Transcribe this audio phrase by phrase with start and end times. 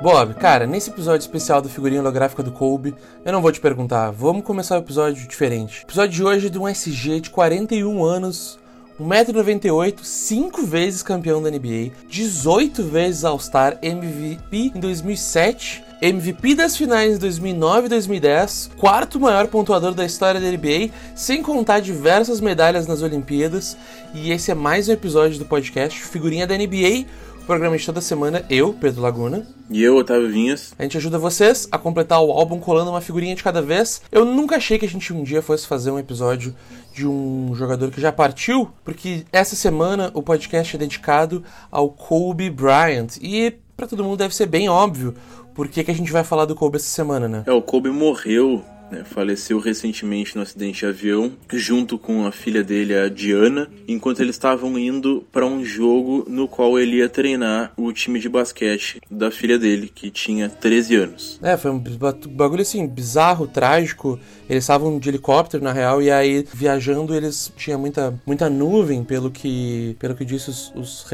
[0.00, 4.12] Bob, cara, nesse episódio especial do figurinha holográfica do Kobe, eu não vou te perguntar,
[4.12, 5.80] vamos começar o episódio diferente.
[5.80, 8.60] O episódio de hoje é de um SG de 41 anos,
[9.00, 17.16] 1,98m, 5 vezes campeão da NBA, 18 vezes All-Star, MVP em 2007, MVP das finais
[17.16, 22.86] em 2009 e 2010, quarto maior pontuador da história da NBA, sem contar diversas medalhas
[22.86, 23.76] nas Olimpíadas.
[24.14, 27.04] E esse é mais um episódio do podcast Figurinha da NBA,
[27.48, 29.46] programa de toda semana, eu, Pedro Laguna.
[29.70, 30.74] E eu, Otávio Vinhas.
[30.78, 34.02] A gente ajuda vocês a completar o álbum colando uma figurinha de cada vez.
[34.12, 36.54] Eu nunca achei que a gente um dia fosse fazer um episódio
[36.92, 42.50] de um jogador que já partiu, porque essa semana o podcast é dedicado ao Kobe
[42.50, 43.16] Bryant.
[43.22, 45.14] E para todo mundo deve ser bem óbvio
[45.54, 47.44] por que, que a gente vai falar do Kobe essa semana, né?
[47.46, 52.62] É, o Kobe morreu né, faleceu recentemente no acidente de avião, junto com a filha
[52.62, 57.72] dele, a Diana, enquanto eles estavam indo para um jogo no qual ele ia treinar
[57.76, 61.38] o time de basquete da filha dele, que tinha 13 anos.
[61.42, 61.82] É, foi um
[62.30, 64.18] bagulho assim, bizarro, trágico.
[64.48, 69.30] Eles estavam de helicóptero, na real, e aí viajando eles tinha muita, muita nuvem, pelo
[69.30, 71.04] que, pelo que disse os, os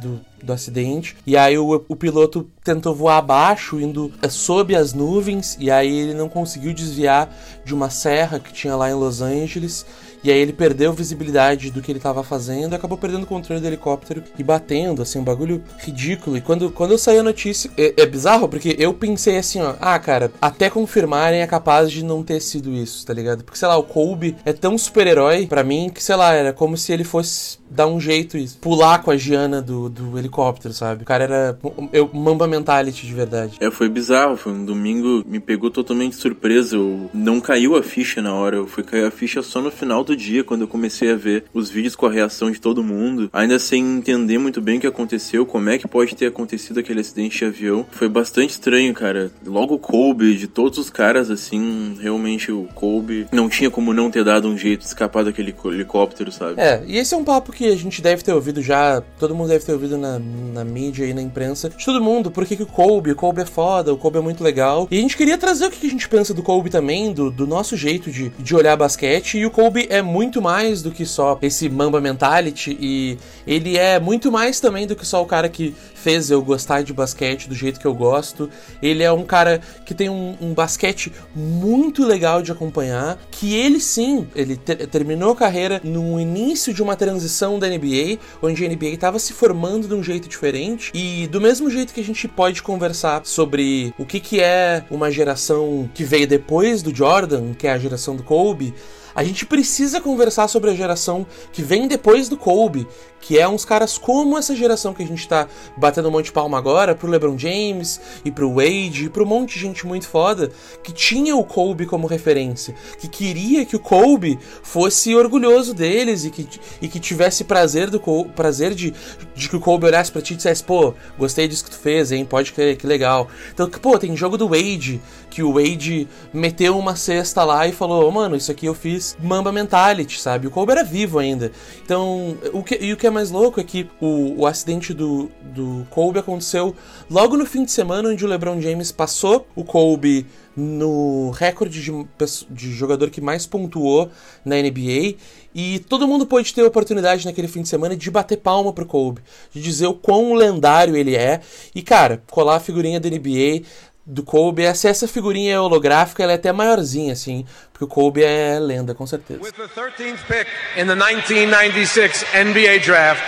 [0.00, 1.16] do, do acidente.
[1.26, 5.92] E aí o, o piloto tentou voar abaixo, indo eh, sob as nuvens, e aí
[5.92, 9.84] ele não conseguiu desviar de uma serra que tinha lá em Los Angeles.
[10.22, 13.66] E aí ele perdeu visibilidade do que ele estava fazendo acabou perdendo o controle do
[13.66, 16.36] helicóptero e batendo, assim, um bagulho ridículo.
[16.36, 19.74] E quando, quando eu saí a notícia, é, é bizarro, porque eu pensei assim, ó,
[19.80, 23.44] ah, cara, até confirmarem é capaz de não ter sido isso, tá ligado?
[23.44, 26.76] Porque, sei lá, o Kobe é tão super-herói para mim que, sei lá, era como
[26.76, 31.02] se ele fosse dar um jeito e pular com a Giana do, do helicóptero, sabe?
[31.02, 31.58] O cara era
[31.92, 33.56] eu, Mamba Mentality de verdade.
[33.60, 36.76] É, foi bizarro, foi um domingo, me pegou totalmente surpresa.
[36.76, 40.02] Eu não caiu a ficha na hora, eu fui cair a ficha só no final
[40.08, 43.28] do dia, quando eu comecei a ver os vídeos com a reação de todo mundo,
[43.32, 47.00] ainda sem entender muito bem o que aconteceu, como é que pode ter acontecido aquele
[47.00, 47.86] acidente de avião.
[47.90, 49.30] Foi bastante estranho, cara.
[49.46, 54.10] Logo o Kobe, de todos os caras, assim, realmente o Kobe não tinha como não
[54.10, 56.60] ter dado um jeito de escapar daquele helicóptero, sabe?
[56.60, 59.48] É, e esse é um papo que a gente deve ter ouvido já, todo mundo
[59.48, 62.66] deve ter ouvido na, na mídia e na imprensa, de todo mundo, porque que o
[62.66, 64.88] Kobe, o Kobe é foda, o Kobe é muito legal.
[64.90, 67.46] E a gente queria trazer o que a gente pensa do Kobe também, do, do
[67.46, 71.38] nosso jeito de, de olhar basquete, e o Kobe é muito mais do que só
[71.42, 75.74] esse Mamba Mentality, e ele é muito mais também do que só o cara que
[75.94, 78.48] fez eu gostar de basquete do jeito que eu gosto.
[78.80, 83.80] Ele é um cara que tem um, um basquete muito legal de acompanhar, que ele
[83.80, 88.68] sim, ele ter, terminou a carreira no início de uma transição da NBA, onde a
[88.68, 90.90] NBA estava se formando de um jeito diferente.
[90.94, 95.10] E do mesmo jeito que a gente pode conversar sobre o que, que é uma
[95.10, 98.74] geração que veio depois do Jordan, que é a geração do Kobe,
[99.14, 102.86] a gente precisa conversar sobre a geração que vem depois do Kobe,
[103.20, 106.32] que é uns caras como essa geração que a gente tá batendo um monte de
[106.32, 110.06] palma agora, pro LeBron James e pro Wade e pro um monte de gente muito
[110.06, 110.50] foda,
[110.82, 116.30] que tinha o Kobe como referência, que queria que o Kobe fosse orgulhoso deles e
[116.30, 116.48] que,
[116.80, 118.00] e que tivesse prazer do
[118.34, 118.94] prazer de,
[119.34, 122.12] de que o Kobe olhasse pra ti e dissesse, pô, gostei disso que tu fez,
[122.12, 123.28] hein, pode crer, que legal.
[123.52, 128.08] Então, pô, tem jogo do Wade, que o Wade meteu uma cesta lá e falou,
[128.08, 130.46] oh, mano, isso aqui eu fiz Mamba Mentality, sabe?
[130.46, 131.52] O Kobe era vivo ainda.
[131.84, 135.30] Então, o que, e o que é mais louco é que o, o acidente do,
[135.42, 136.74] do Kobe aconteceu
[137.10, 140.26] logo no fim de semana, onde o LeBron James passou o Kobe
[140.58, 142.06] no recorde de,
[142.50, 144.10] de, jogador que mais pontuou
[144.44, 145.14] na NBA
[145.54, 148.84] e todo mundo pôde ter a oportunidade naquele fim de semana de bater palma pro
[148.84, 149.22] Kobe,
[149.52, 151.40] de dizer o quão lendário ele é
[151.74, 153.62] e cara, colar a figurinha da NBA
[154.08, 154.64] do Kobe.
[154.64, 158.94] Essa, essa figurinha é holográfica, ela é até maiorzinha, assim, porque o Kobe é lenda,
[158.94, 159.40] com certeza.
[159.42, 163.22] With the 13th pick in the 1996 NBA Draft,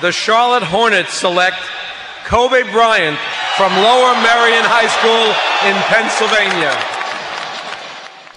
[0.00, 1.58] the Charlotte Hornets select
[2.28, 3.18] Kobe Bryant
[3.56, 5.34] from Lower Merion High School
[5.68, 6.70] in Pennsylvania.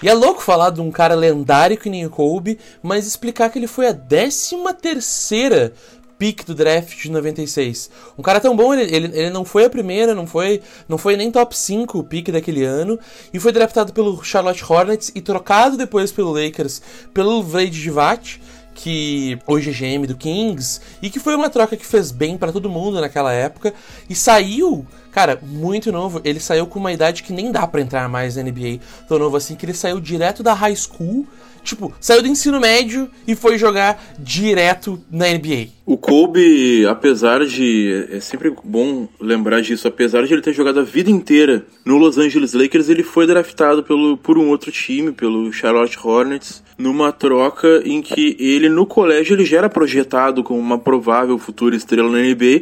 [0.01, 3.59] E é louco falar de um cara lendário que nem o Kobe, mas explicar que
[3.59, 5.73] ele foi a 13 terceira
[6.19, 7.89] pick do draft de 96.
[8.17, 11.15] Um cara tão bom, ele, ele, ele, não foi a primeira, não foi, não foi
[11.15, 12.99] nem top 5 pick daquele ano,
[13.33, 16.81] e foi draftado pelo Charlotte Hornets e trocado depois pelo Lakers
[17.13, 18.39] pelo Vlade Divac,
[18.75, 22.51] que hoje é GM do Kings, e que foi uma troca que fez bem para
[22.51, 23.73] todo mundo naquela época,
[24.09, 28.07] e saiu, cara, muito novo, ele saiu com uma idade que nem dá para entrar
[28.09, 31.25] mais na NBA, tão novo assim, que ele saiu direto da high school,
[31.63, 35.67] Tipo, saiu do ensino médio e foi jogar direto na NBA.
[35.85, 38.07] O Kobe, apesar de.
[38.11, 42.17] É sempre bom lembrar disso, apesar de ele ter jogado a vida inteira no Los
[42.17, 47.81] Angeles Lakers, ele foi draftado pelo, por um outro time, pelo Charlotte Hornets, numa troca
[47.83, 52.19] em que ele, no colégio, ele já era projetado como uma provável futura estrela na
[52.19, 52.61] NBA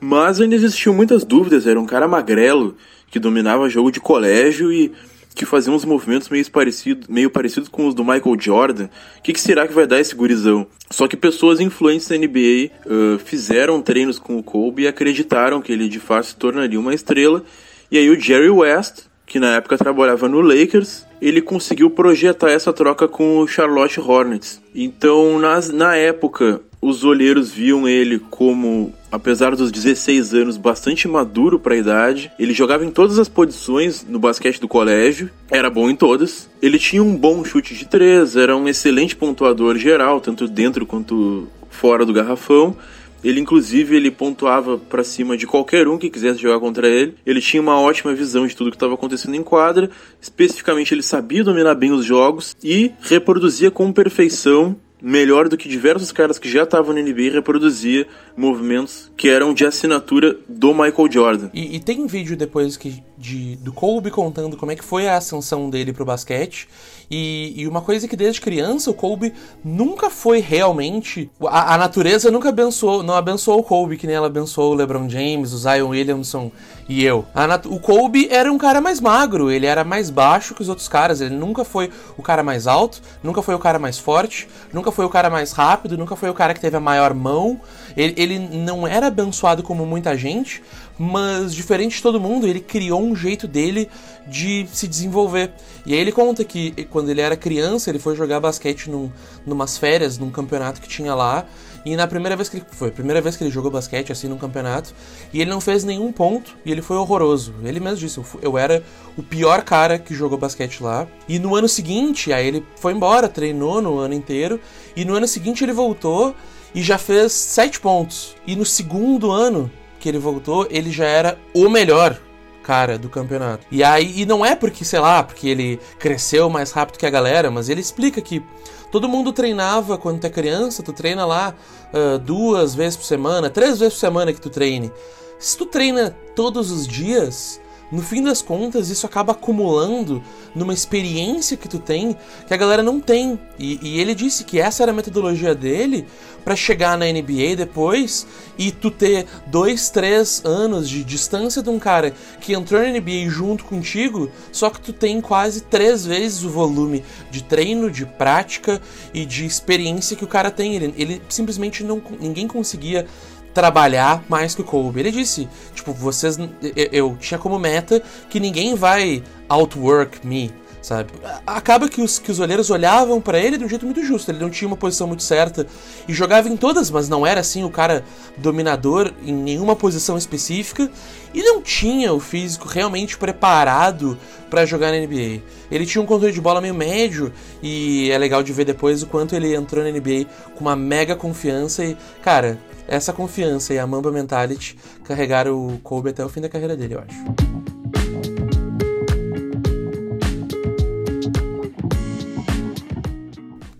[0.00, 2.76] Mas ainda existiam muitas dúvidas, era um cara magrelo
[3.10, 4.90] que dominava jogo de colégio e
[5.34, 8.84] que fazia uns movimentos meio parecidos meio parecido com os do Michael Jordan.
[9.18, 10.66] O que, que, será que vai dar esse gurizão?
[10.90, 15.72] Só que pessoas influentes da NBA uh, fizeram treinos com o Kobe e acreditaram que
[15.72, 17.42] ele de fato se tornaria uma estrela.
[17.90, 22.72] E aí o Jerry West, que na época trabalhava no Lakers, ele conseguiu projetar essa
[22.72, 24.60] troca com o Charlotte Hornets.
[24.74, 31.60] Então, nas, na época, os olheiros viam ele como, apesar dos 16 anos, bastante maduro
[31.60, 32.32] para a idade.
[32.36, 36.50] Ele jogava em todas as posições no basquete do colégio, era bom em todas.
[36.60, 41.46] Ele tinha um bom chute de três, era um excelente pontuador geral, tanto dentro quanto
[41.70, 42.76] fora do garrafão.
[43.22, 47.14] Ele, inclusive, ele pontuava para cima de qualquer um que quisesse jogar contra ele.
[47.24, 49.88] Ele tinha uma ótima visão de tudo que estava acontecendo em quadra.
[50.20, 56.12] Especificamente, ele sabia dominar bem os jogos e reproduzia com perfeição melhor do que diversos
[56.12, 58.06] caras que já estavam na NBA reproduzia
[58.36, 61.50] movimentos que eram de assinatura do Michael Jordan.
[61.52, 65.16] E, e tem vídeo depois que de, do Kobe contando como é que foi a
[65.16, 66.68] ascensão dele pro basquete.
[67.14, 71.30] E, e uma coisa que desde criança o Kobe nunca foi realmente.
[71.42, 75.10] A, a, natureza nunca abençoou, não abençoou o Kobe, que nem ela abençoou o LeBron
[75.10, 76.50] James, o Zion Williamson
[76.88, 77.26] e eu.
[77.66, 81.20] o Kobe era um cara mais magro, ele era mais baixo que os outros caras.
[81.20, 85.04] Ele nunca foi o cara mais alto, nunca foi o cara mais forte, nunca foi
[85.04, 87.60] o cara mais rápido, nunca foi o cara que teve a maior mão.
[87.94, 90.62] Ele, ele não era abençoado como muita gente,
[90.98, 93.88] mas diferente de todo mundo, ele criou um jeito dele
[94.26, 95.52] de se desenvolver.
[95.84, 99.10] E aí ele conta que quando ele era criança, ele foi jogar basquete num,
[99.46, 101.46] numas férias, num campeonato que tinha lá.
[101.84, 104.38] E na primeira vez que ele foi, primeira vez que ele jogou basquete assim num
[104.38, 104.94] campeonato,
[105.32, 107.52] e ele não fez nenhum ponto, e ele foi horroroso.
[107.64, 108.84] Ele mesmo disse, eu, eu era
[109.16, 111.08] o pior cara que jogou basquete lá.
[111.28, 114.60] E no ano seguinte, aí ele foi embora, treinou no ano inteiro,
[114.94, 116.34] e no ano seguinte ele voltou
[116.72, 118.36] e já fez sete pontos.
[118.46, 119.68] E no segundo ano
[120.02, 122.20] que ele voltou, ele já era o melhor
[122.64, 123.64] cara do campeonato.
[123.70, 127.10] E aí, e não é porque, sei lá, porque ele cresceu mais rápido que a
[127.10, 128.42] galera, mas ele explica que
[128.90, 131.54] todo mundo treinava quando tu é criança, tu treina lá
[131.94, 134.92] uh, duas vezes por semana, três vezes por semana que tu treine.
[135.38, 137.60] Se tu treina todos os dias,
[137.92, 140.24] no fim das contas, isso acaba acumulando
[140.54, 142.16] numa experiência que tu tem
[142.46, 143.38] que a galera não tem.
[143.58, 146.06] E, e ele disse que essa era a metodologia dele
[146.42, 148.26] para chegar na NBA depois
[148.58, 153.28] e tu ter dois, três anos de distância de um cara que entrou na NBA
[153.28, 158.80] junto contigo, só que tu tem quase três vezes o volume de treino, de prática
[159.12, 160.76] e de experiência que o cara tem.
[160.76, 162.02] Ele, ele simplesmente não.
[162.18, 163.06] ninguém conseguia
[163.52, 165.00] trabalhar mais que o Kobe.
[165.00, 166.38] Ele disse, tipo, vocês.
[166.38, 166.50] Eu,
[166.92, 171.12] eu tinha como meta que ninguém vai outwork me, sabe?
[171.46, 174.30] Acaba que os, que os olheiros olhavam para ele de um jeito muito justo.
[174.30, 175.66] Ele não tinha uma posição muito certa
[176.08, 178.04] e jogava em todas, mas não era assim o cara
[178.36, 180.90] dominador em nenhuma posição específica
[181.34, 184.18] e não tinha o físico realmente preparado
[184.50, 185.42] para jogar na NBA.
[185.70, 187.32] Ele tinha um controle de bola meio médio
[187.62, 191.16] e é legal de ver depois o quanto ele entrou na NBA com uma mega
[191.16, 196.40] confiança e, cara, essa confiança e a Mamba Mentality carregaram o Kobe até o fim
[196.40, 197.52] da carreira dele, eu acho.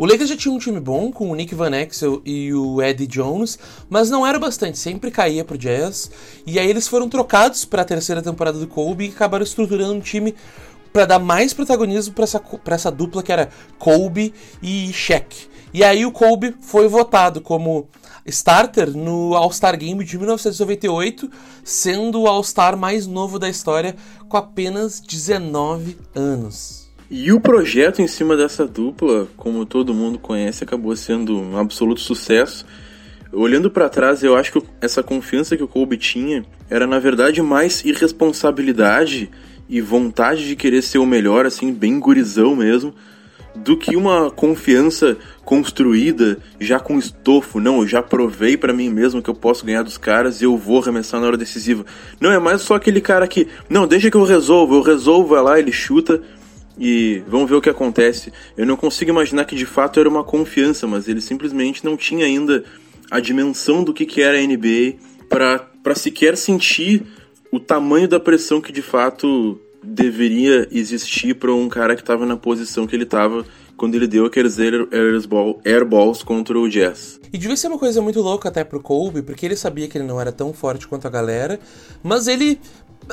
[0.02, 3.06] O Lakers já tinha um time bom, com o Nick Van Exel e o Eddie
[3.06, 3.56] Jones,
[3.88, 6.10] mas não era bastante, sempre caía pro Jazz.
[6.44, 10.00] E aí eles foram trocados para a terceira temporada do Kobe e acabaram estruturando um
[10.00, 10.34] time
[10.92, 15.46] para dar mais protagonismo para essa, pra essa dupla que era Kobe e Shaq.
[15.72, 17.86] E aí o Kobe foi votado como
[18.26, 21.30] starter no All-Star Game de 1998,
[21.64, 23.96] sendo o All-Star mais novo da história
[24.28, 26.90] com apenas 19 anos.
[27.10, 32.00] E o projeto em cima dessa dupla, como todo mundo conhece, acabou sendo um absoluto
[32.00, 32.64] sucesso.
[33.30, 37.42] Olhando para trás, eu acho que essa confiança que o Kobe tinha era na verdade
[37.42, 39.30] mais irresponsabilidade
[39.68, 42.94] e vontade de querer ser o melhor, assim, bem gurizão mesmo,
[43.54, 47.60] do que uma confiança construída já com estofo.
[47.60, 50.56] Não, eu já provei para mim mesmo que eu posso ganhar dos caras e eu
[50.56, 51.84] vou arremessar na hora decisiva.
[52.20, 55.42] Não é mais só aquele cara que, não, deixa que eu resolvo, eu resolvo, vai
[55.42, 56.22] lá, ele chuta
[56.78, 58.32] e vamos ver o que acontece.
[58.56, 62.24] Eu não consigo imaginar que de fato era uma confiança, mas ele simplesmente não tinha
[62.24, 62.64] ainda
[63.10, 64.96] a dimensão do que, que era a NBA
[65.28, 67.04] para sequer sentir
[67.50, 72.36] o tamanho da pressão que de fato deveria existir para um cara que estava na
[72.36, 73.44] posição que ele estava
[73.76, 77.20] quando ele deu aqueles airball, airballs contra o Jazz.
[77.32, 80.06] E devia ser uma coisa muito louca até pro Kobe, porque ele sabia que ele
[80.06, 81.58] não era tão forte quanto a galera,
[82.02, 82.60] mas ele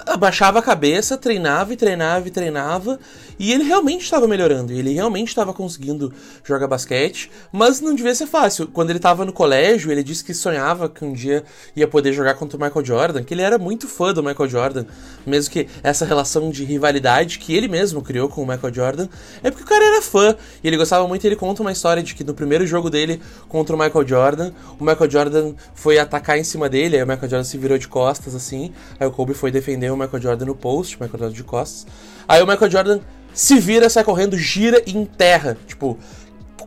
[0.06, 3.00] abaixava a cabeça, treinava e treinava e treinava,
[3.38, 8.28] e ele realmente estava melhorando, ele realmente estava conseguindo jogar basquete, mas não devia ser
[8.28, 8.68] fácil.
[8.68, 11.44] Quando ele estava no colégio, ele disse que sonhava que um dia
[11.76, 14.86] ia poder jogar contra o Michael Jordan, que ele era muito fã do Michael Jordan,
[15.26, 19.08] mesmo que essa relação de rivalidade que ele mesmo criou com o Michael Jordan,
[19.42, 22.14] é porque o cara era fã, e ele gostava muito, ele conta uma história de
[22.14, 26.44] que no primeiro jogo dele contra o Michael Jordan, o Michael Jordan foi atacar em
[26.44, 29.50] cima dele, aí o Michael Jordan se virou de costas assim, aí o Kobe foi
[29.50, 31.88] defender o Michael Jordan no post, o Michael Jordan de costas.
[32.28, 33.00] Aí o Michael Jordan
[33.34, 35.58] se vira, sai correndo, gira e enterra.
[35.68, 35.98] Tipo,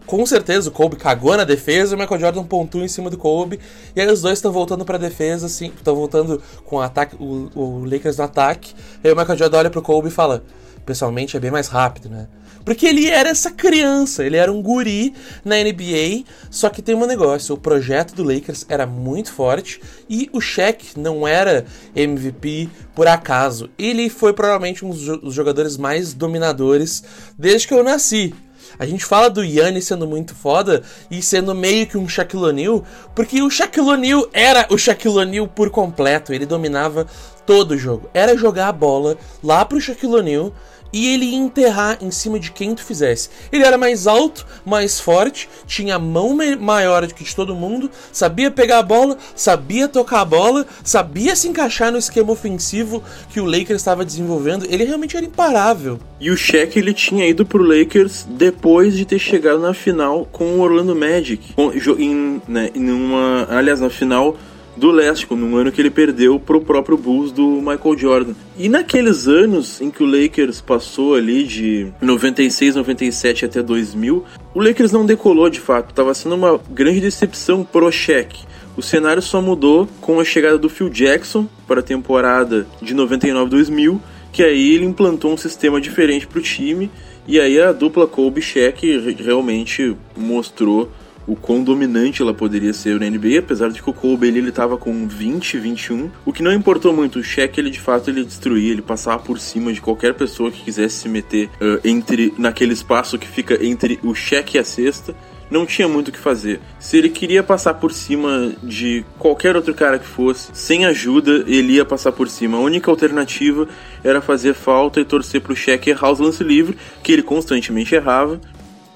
[0.07, 3.59] com certeza o Kobe cagou na defesa, o Michael Jordan pontua em cima do Kobe,
[3.95, 7.50] e aí os dois estão voltando pra defesa, assim, estão voltando com o ataque, o,
[7.54, 10.42] o Lakers no ataque, aí o Michael Jordan olha pro Kobe e fala,
[10.85, 12.28] pessoalmente é bem mais rápido, né?
[12.64, 15.14] Porque ele era essa criança, ele era um guri
[15.45, 20.28] na NBA, só que tem um negócio, o projeto do Lakers era muito forte e
[20.33, 21.64] o Shaq não era
[21.95, 23.69] MVP por acaso.
[23.78, 27.02] Ele foi provavelmente um dos jogadores mais dominadores
[27.38, 28.35] desde que eu nasci.
[28.78, 32.85] A gente fala do Yannis sendo muito foda e sendo meio que um Shaquille O'Neal,
[33.14, 37.07] porque o Shaquille O'Neal era o Shaquille O'Neal por completo, ele dominava
[37.45, 38.09] todo o jogo.
[38.14, 40.52] Era jogar a bola lá pro Shaquille O'Neal
[40.93, 43.31] e ele ia enterrar em cima de quem tu fizesse.
[43.51, 47.91] Ele era mais alto, mais forte, tinha a mão maior do que de todo mundo,
[48.13, 53.41] sabia pegar a bola, sabia tocar a bola, sabia se encaixar no esquema ofensivo que
[53.41, 54.67] o Lakers estava desenvolvendo.
[54.69, 55.99] Ele realmente era imparável.
[56.21, 60.45] E o Shaq ele tinha ido pro Lakers depois de ter chegado na final com
[60.45, 61.55] o Orlando Magic,
[61.99, 64.37] em, né, em uma, aliás, na final
[64.76, 68.35] do leste, num ano que ele perdeu pro próprio Bulls do Michael Jordan.
[68.57, 74.25] E naqueles anos em que o Lakers passou ali de 96, 97 até 2000,
[74.55, 78.41] o Lakers não decolou de fato, estava sendo uma grande decepção pro Shaq.
[78.76, 84.00] O cenário só mudou com a chegada do Phil Jackson para a temporada de 99-2000,
[84.33, 86.91] que aí ele implantou um sistema diferente para o time
[87.26, 90.91] e aí a dupla Kobe Shaq realmente mostrou
[91.26, 94.52] o quão dominante ela poderia ser na NBA, apesar de que o Kobe ele, ele
[94.52, 98.25] tava com 20, 21, o que não importou muito, o Shaq ele de fato ele
[98.25, 102.73] destruía, ele passava por cima de qualquer pessoa que quisesse se meter uh, entre naquele
[102.73, 105.14] espaço que fica entre o Shaq e a cesta,
[105.52, 106.61] não tinha muito o que fazer.
[106.81, 111.75] Se ele queria passar por cima de qualquer outro cara que fosse, sem ajuda, ele
[111.75, 112.57] ia passar por cima.
[112.57, 113.69] A única alternativa
[114.02, 118.41] era fazer falta e torcer pro Shaq errar os lance livre, que ele constantemente errava,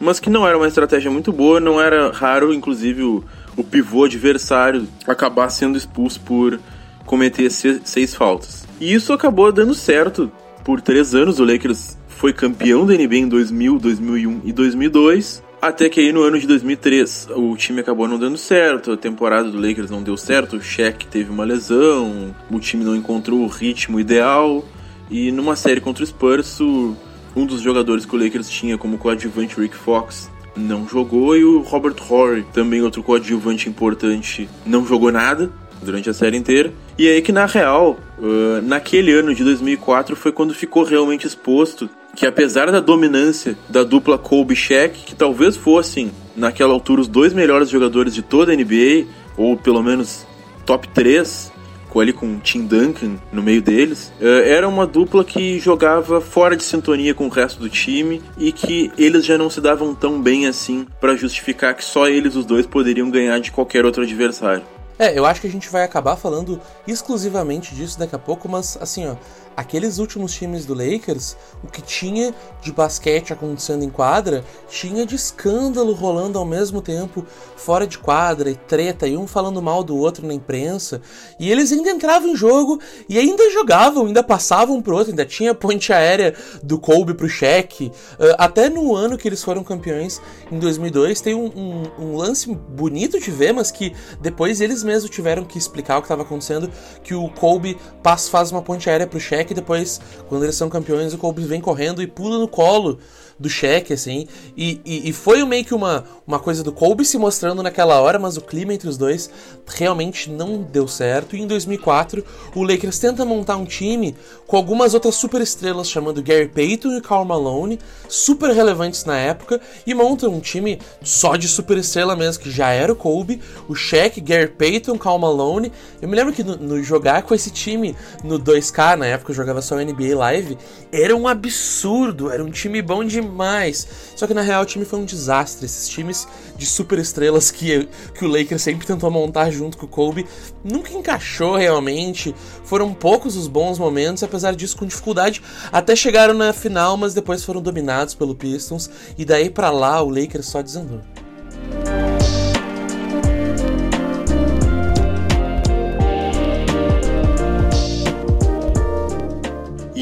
[0.00, 3.24] mas que não era uma estratégia muito boa, não era raro, inclusive, o,
[3.56, 6.60] o pivô adversário acabar sendo expulso por
[7.04, 8.66] cometer seis, seis faltas.
[8.80, 10.30] E isso acabou dando certo.
[10.64, 15.42] Por três anos, o Lakers foi campeão da NBA em 2000, 2001 e 2002.
[15.60, 19.50] Até que aí no ano de 2003 o time acabou não dando certo, a temporada
[19.50, 23.46] do Lakers não deu certo, o Shaq teve uma lesão, o time não encontrou o
[23.46, 24.64] ritmo ideal.
[25.10, 26.96] E numa série contra o Spurs, o
[27.36, 31.60] um dos jogadores que o Lakers tinha como coadjuvante, Rick Fox, não jogou e o
[31.60, 35.52] Robert Horry, também outro coadjuvante importante, não jogou nada
[35.82, 36.72] durante a série inteira.
[36.98, 41.88] E aí que na real, uh, naquele ano de 2004 foi quando ficou realmente exposto
[42.14, 47.34] que apesar da dominância da dupla Kobe Shaq, que talvez fossem naquela altura os dois
[47.34, 50.26] melhores jogadores de toda a NBA, ou pelo menos
[50.64, 51.52] top 3,
[51.96, 56.54] com ali com Tim Duncan no meio deles, eh, era uma dupla que jogava fora
[56.54, 60.20] de sintonia com o resto do time e que eles já não se davam tão
[60.20, 64.62] bem assim para justificar que só eles os dois poderiam ganhar de qualquer outro adversário.
[64.98, 68.76] É, eu acho que a gente vai acabar falando exclusivamente disso daqui a pouco, mas
[68.78, 69.16] assim, ó,
[69.56, 75.14] aqueles últimos times do Lakers, o que tinha de basquete acontecendo em quadra, tinha de
[75.14, 77.24] escândalo rolando ao mesmo tempo
[77.56, 81.00] fora de quadra e treta, e um falando mal do outro na imprensa.
[81.40, 85.54] E eles ainda entravam em jogo e ainda jogavam, ainda passavam pro outro, ainda tinha
[85.54, 87.86] ponte aérea do Kobe pro Shaq.
[87.86, 87.92] Uh,
[88.36, 90.20] até no ano que eles foram campeões,
[90.52, 95.10] em 2002, tem um, um, um lance bonito de ver, mas que depois eles mesmos
[95.10, 96.70] tiveram que explicar o que estava acontecendo,
[97.02, 100.68] que o Kobe passa, faz uma ponte aérea pro Shaq e depois, quando eles são
[100.68, 102.98] campeões, o Kobe vem correndo e pula no colo
[103.38, 104.26] do cheque, assim.
[104.56, 108.18] E, e, e, foi meio que uma, uma coisa do Kobe se mostrando naquela hora,
[108.18, 109.30] mas o clima entre os dois
[109.66, 111.36] realmente não deu certo.
[111.36, 112.24] E em 2004,
[112.54, 114.16] o Lakers tenta montar um time
[114.46, 117.78] com algumas outras super estrelas, chamando Gary Payton e Karl Malone,
[118.08, 122.70] super relevantes na época, e monta um time só de super estrela mesmo, que já
[122.70, 125.72] era o Kobe, o Shaq, Gary Payton, Karl Malone.
[126.00, 129.36] Eu me lembro que no, no jogar com esse time no 2K, na época eu
[129.36, 130.56] jogava só NBA Live,
[130.90, 133.86] era um absurdo, era um time bom demais demais.
[134.14, 135.66] Só que na real o time foi um desastre.
[135.66, 139.88] Esses times de super estrelas que, que o Lakers sempre tentou montar junto com o
[139.88, 140.26] Kobe
[140.64, 142.34] nunca encaixou realmente.
[142.64, 145.42] Foram poucos os bons momentos, apesar disso com dificuldade.
[145.70, 148.90] Até chegaram na final, mas depois foram dominados pelo Pistons.
[149.16, 151.00] E daí para lá o Lakers só desandou.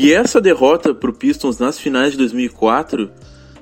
[0.04, 3.10] E essa derrota para o Pistons nas finais de 2004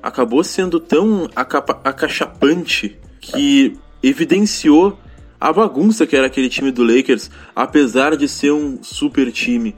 [0.03, 4.99] acabou sendo tão acachapante que evidenciou
[5.41, 9.77] a bagunça que era aquele time do Lakers, apesar de ser um super time.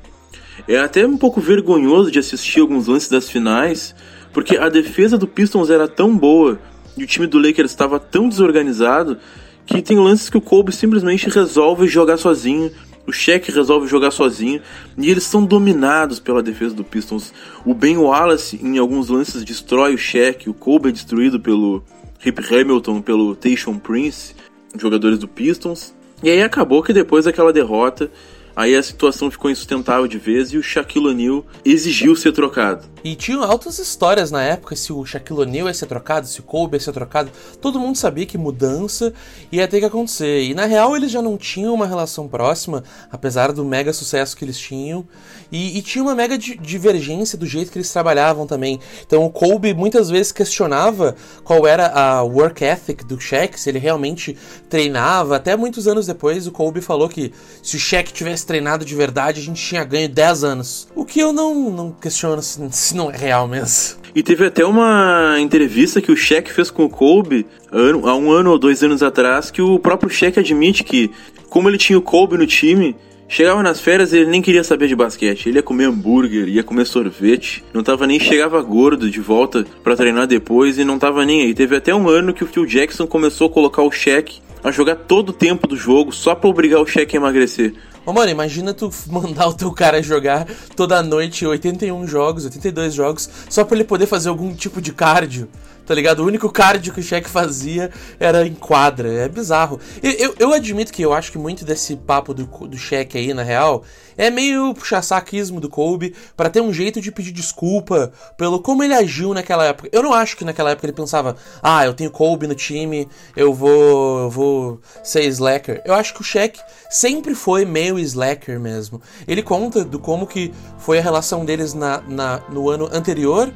[0.67, 3.95] É até um pouco vergonhoso de assistir alguns lances das finais,
[4.33, 6.59] porque a defesa do Pistons era tão boa
[6.97, 9.19] e o time do Lakers estava tão desorganizado
[9.67, 12.73] que tem lances que o Kobe simplesmente resolve jogar sozinho
[13.07, 14.61] o Shaq resolve jogar sozinho
[14.97, 17.33] e eles são dominados pela defesa do Pistons.
[17.65, 20.49] O Ben Wallace, em alguns lances, destrói o Shaq.
[20.49, 21.85] O Kobe é destruído pelo
[22.19, 24.35] Rip Hamilton, pelo Tayshaun Prince,
[24.79, 25.95] jogadores do Pistons.
[26.23, 28.11] E aí acabou que depois daquela derrota,
[28.57, 32.94] aí a situação ficou insustentável de vez e o Shaquille O'Neal exigiu ser trocado.
[33.05, 36.43] E tinha altas histórias na época se o Shaquille O'Neal ia ser trocado, se o
[36.43, 37.31] Kobe ia ser trocado.
[37.61, 39.13] Todo mundo sabia que mudança
[39.53, 40.45] ia ter que acontecer.
[40.45, 42.83] E na real eles já não tinham uma relação próxima,
[43.13, 45.07] apesar do mega sucesso que eles tinham.
[45.53, 48.81] E, e tinha uma mega divergência do jeito que eles trabalhavam também.
[49.07, 53.79] Então o Kobe muitas vezes questionava qual era a work ethic do Shaq, se ele
[53.79, 54.35] realmente
[54.71, 55.37] treinava.
[55.37, 59.43] Até muitos anos depois o Kobe falou que se o Shaq tivesse treinado de verdade,
[59.43, 60.89] a gente tinha ganho 10 anos.
[60.97, 63.99] O que eu não, não questiono se não é real mesmo.
[64.15, 68.51] E teve até uma entrevista que o Shaq fez com o Kobe há um ano
[68.53, 71.11] ou dois anos atrás, que o próprio Shaq admite que,
[71.49, 72.95] como ele tinha o Kobe no time,
[73.27, 75.49] Chegava nas férias e ele nem queria saber de basquete.
[75.49, 77.65] Ele ia comer hambúrguer, ia comer sorvete.
[77.73, 81.55] Não tava nem chegava gordo de volta para treinar depois e não tava nem aí.
[81.55, 84.97] Teve até um ano que o Phil Jackson começou a colocar o Shaq a jogar
[84.97, 87.75] todo o tempo do jogo só para obrigar o Shaq a emagrecer.
[88.07, 90.47] Ô, mano, imagina tu mandar o teu cara jogar
[90.77, 95.49] toda noite 81 jogos, 82 jogos, só pra ele poder fazer algum tipo de cardio
[95.87, 96.21] tá ligado?
[96.21, 99.13] O único cardio que o Shaq fazia era em quadra.
[99.13, 99.81] É bizarro.
[100.03, 103.35] Eu, eu, eu, admito que eu acho que muito desse papo do, do Shaq aí,
[103.35, 103.85] na real,
[104.17, 108.95] é meio puxa-saquismo do Kobe para ter um jeito de pedir desculpa pelo como ele
[108.95, 109.89] agiu naquela época.
[109.93, 113.53] Eu não acho que naquela época ele pensava, ah, eu tenho Kobe no time, eu
[113.53, 115.83] vou, eu vou ser slacker.
[115.85, 119.01] Eu acho que o Shaq sempre foi meio slacker mesmo.
[119.27, 123.53] Ele conta do como que foi a relação deles na, na no ano anterior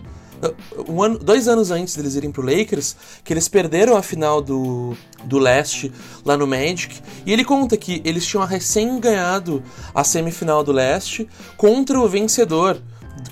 [0.88, 4.96] um ano, dois anos antes deles irem pro Lakers, que eles perderam a final do,
[5.24, 5.92] do leste
[6.24, 7.00] lá no Magic.
[7.26, 9.62] E ele conta que eles tinham recém ganhado
[9.94, 12.80] a semifinal do leste contra o vencedor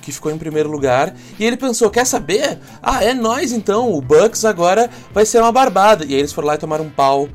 [0.03, 1.15] que ficou em primeiro lugar.
[1.39, 2.59] E ele pensou: quer saber?
[2.83, 3.93] Ah, é nós então.
[3.93, 6.05] O Bucks agora vai ser uma barbada.
[6.05, 7.29] E aí eles foram lá e tomaram um pau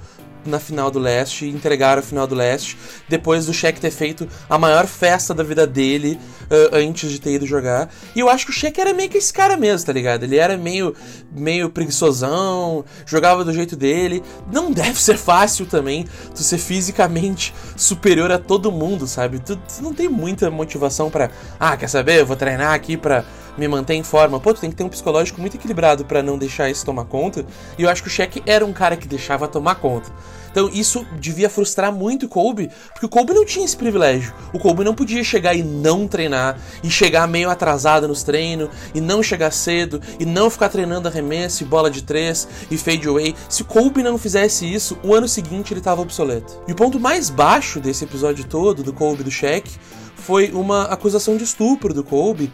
[0.45, 2.77] na final do leste, entregaram a final do leste,
[3.08, 7.34] depois do Shaq ter feito a maior festa da vida dele uh, antes de ter
[7.34, 7.89] ido jogar.
[8.15, 10.23] E eu acho que o Shaq era meio que esse cara mesmo, tá ligado?
[10.23, 10.95] Ele era meio,
[11.32, 14.23] meio preguiçosão, jogava do jeito dele.
[14.51, 19.39] Não deve ser fácil também tu ser fisicamente superior a todo mundo, sabe?
[19.39, 22.19] Tu, tu não tem muita motivação para ah, quer saber?
[22.19, 23.23] Eu vou treinar aqui pra
[23.58, 24.40] me manter em forma.
[24.40, 27.46] Pô, tu tem que ter um psicológico muito equilibrado para não deixar isso tomar conta.
[27.78, 30.12] E eu acho que o Shaq era um cara que deixava tomar conta.
[30.52, 34.34] Então isso devia frustrar muito o Kobe, porque o Kobe não tinha esse privilégio.
[34.54, 39.00] O Kobe não podia chegar e não treinar, e chegar meio atrasado nos treinos, e
[39.00, 43.34] não chegar cedo, e não ficar treinando arremesso, e bola de três, e fade away.
[43.48, 46.62] Se o Kobe não fizesse isso, o ano seguinte ele estava obsoleto.
[46.68, 49.72] E o ponto mais baixo desse episódio todo, do Kobe do Shaq,
[50.16, 52.52] foi uma acusação de estupro do Kobe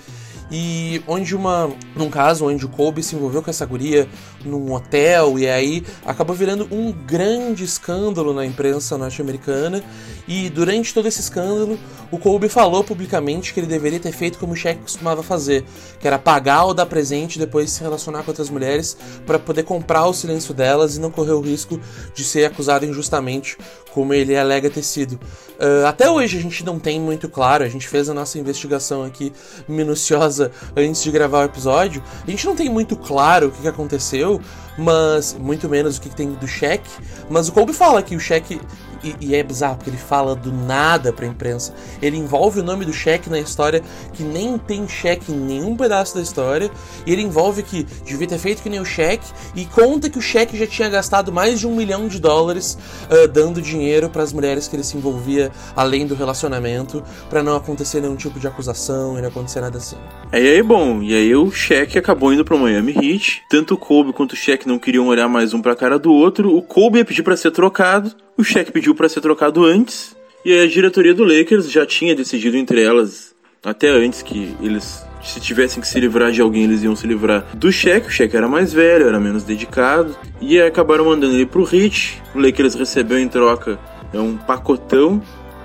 [0.51, 4.07] e onde uma, num caso onde o Kobe se envolveu com essa guria
[4.45, 9.83] num hotel e aí acabou virando um grande escândalo na imprensa norte-americana.
[10.27, 11.77] E durante todo esse escândalo
[12.11, 15.65] o Kobe falou publicamente que ele deveria ter feito como o Shaq costumava fazer,
[15.99, 19.63] que era pagar ou dar presente e depois se relacionar com outras mulheres para poder
[19.63, 21.79] comprar o silêncio delas e não correr o risco
[22.13, 23.57] de ser acusado injustamente
[23.97, 25.13] como ele alega ter sido.
[25.13, 29.03] Uh, até hoje a gente não tem muito claro, a gente fez a nossa investigação
[29.03, 29.33] aqui
[29.67, 34.39] minuciosa antes de gravar o episódio, a gente não tem muito claro o que, aconteceu,
[34.77, 36.87] mas muito menos o que, tem do Shaq,
[37.27, 38.61] mas o Kobe fala que o Shaq
[39.03, 41.73] e, e, é bizarro, porque ele fala do nada pra imprensa.
[42.01, 43.81] Ele envolve o nome do cheque na história,
[44.13, 46.71] que nem tem cheque em nenhum pedaço da história.
[47.05, 50.21] E ele envolve que devia ter feito que nem o cheque, e conta que o
[50.21, 52.77] cheque já tinha gastado mais de um milhão de dólares
[53.09, 57.55] uh, dando dinheiro para as mulheres que ele se envolvia além do relacionamento, para não
[57.55, 59.97] acontecer nenhum tipo de acusação e não acontecer nada assim.
[60.31, 63.43] É, e aí, bom, e aí o cheque acabou indo pro Miami Heat.
[63.49, 66.55] Tanto o Kobe quanto o cheque não queriam olhar mais um pra cara do outro.
[66.55, 68.26] O Kobe ia pedir para ser trocado.
[68.37, 72.55] O cheque pediu para ser trocado antes, e a diretoria do Lakers já tinha decidido
[72.55, 76.95] entre elas, até antes que eles se tivessem que se livrar de alguém, eles iam
[76.95, 78.07] se livrar do cheque.
[78.07, 80.15] O cheque era mais velho, era menos dedicado.
[80.39, 82.21] E acabaram mandando ele pro Heat.
[82.35, 83.79] O Lakers recebeu em troca
[84.13, 85.21] é um pacotão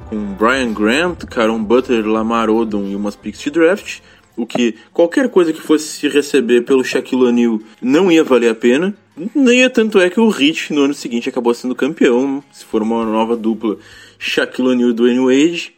[0.09, 4.01] com Brian Grant, Caron Butler, Lamar Odom e umas picks de draft.
[4.43, 8.55] O que qualquer coisa que fosse se receber pelo Shaquille O'Neal não ia valer a
[8.57, 8.93] pena.
[9.33, 12.83] Nem é tanto é que o Heat no ano seguinte acabou sendo campeão, se for
[12.83, 13.79] uma nova dupla
[14.19, 15.75] Shaquille O'Neal e Dwayne Wade.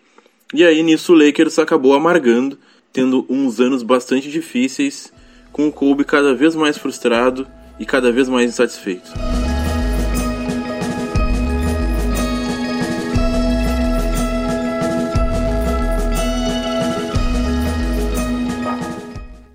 [0.55, 2.59] E aí nisso o Lakers acabou amargando,
[2.91, 5.13] tendo uns anos bastante difíceis,
[5.53, 7.47] com o Kobe cada vez mais frustrado
[7.79, 9.13] e cada vez mais insatisfeito.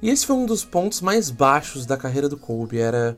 [0.10, 2.80] E esse foi um dos pontos mais baixos da carreira do Kobe.
[2.80, 3.16] Era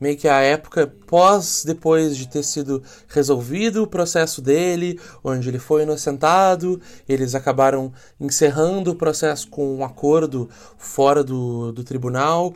[0.00, 5.58] meio que a época pós, depois de ter sido resolvido o processo dele, onde ele
[5.58, 10.48] foi inocentado, eles acabaram encerrando o processo com um acordo
[10.78, 12.54] fora do, do tribunal.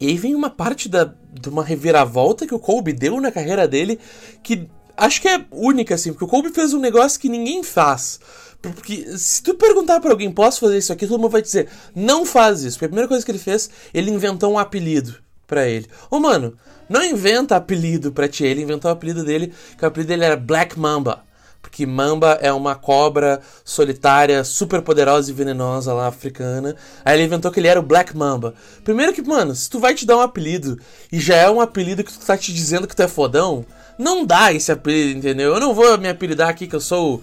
[0.00, 3.66] E aí vem uma parte da, de uma reviravolta que o Kobe deu na carreira
[3.66, 3.98] dele,
[4.44, 8.20] que acho que é única, assim, porque o Kobe fez um negócio que ninguém faz.
[8.60, 12.26] Porque se tu perguntar para alguém, posso fazer isso aqui, todo mundo vai dizer, não
[12.26, 12.76] faz isso.
[12.76, 15.16] Porque a primeira coisa que ele fez, ele inventou um apelido
[15.46, 15.86] para ele.
[16.10, 16.56] Ô, mano,
[16.88, 18.44] não inventa apelido pra ti.
[18.44, 21.24] Ele inventou o apelido dele, que o apelido dele era Black Mamba.
[21.60, 26.74] Porque Mamba é uma cobra solitária, super poderosa e venenosa lá africana.
[27.04, 28.54] Aí ele inventou que ele era o Black Mamba.
[28.84, 30.78] Primeiro que, mano, se tu vai te dar um apelido
[31.12, 33.66] e já é um apelido que tu tá te dizendo que tu é fodão,
[33.98, 35.54] não dá esse apelido, entendeu?
[35.54, 37.22] Eu não vou me apelidar aqui que eu sou o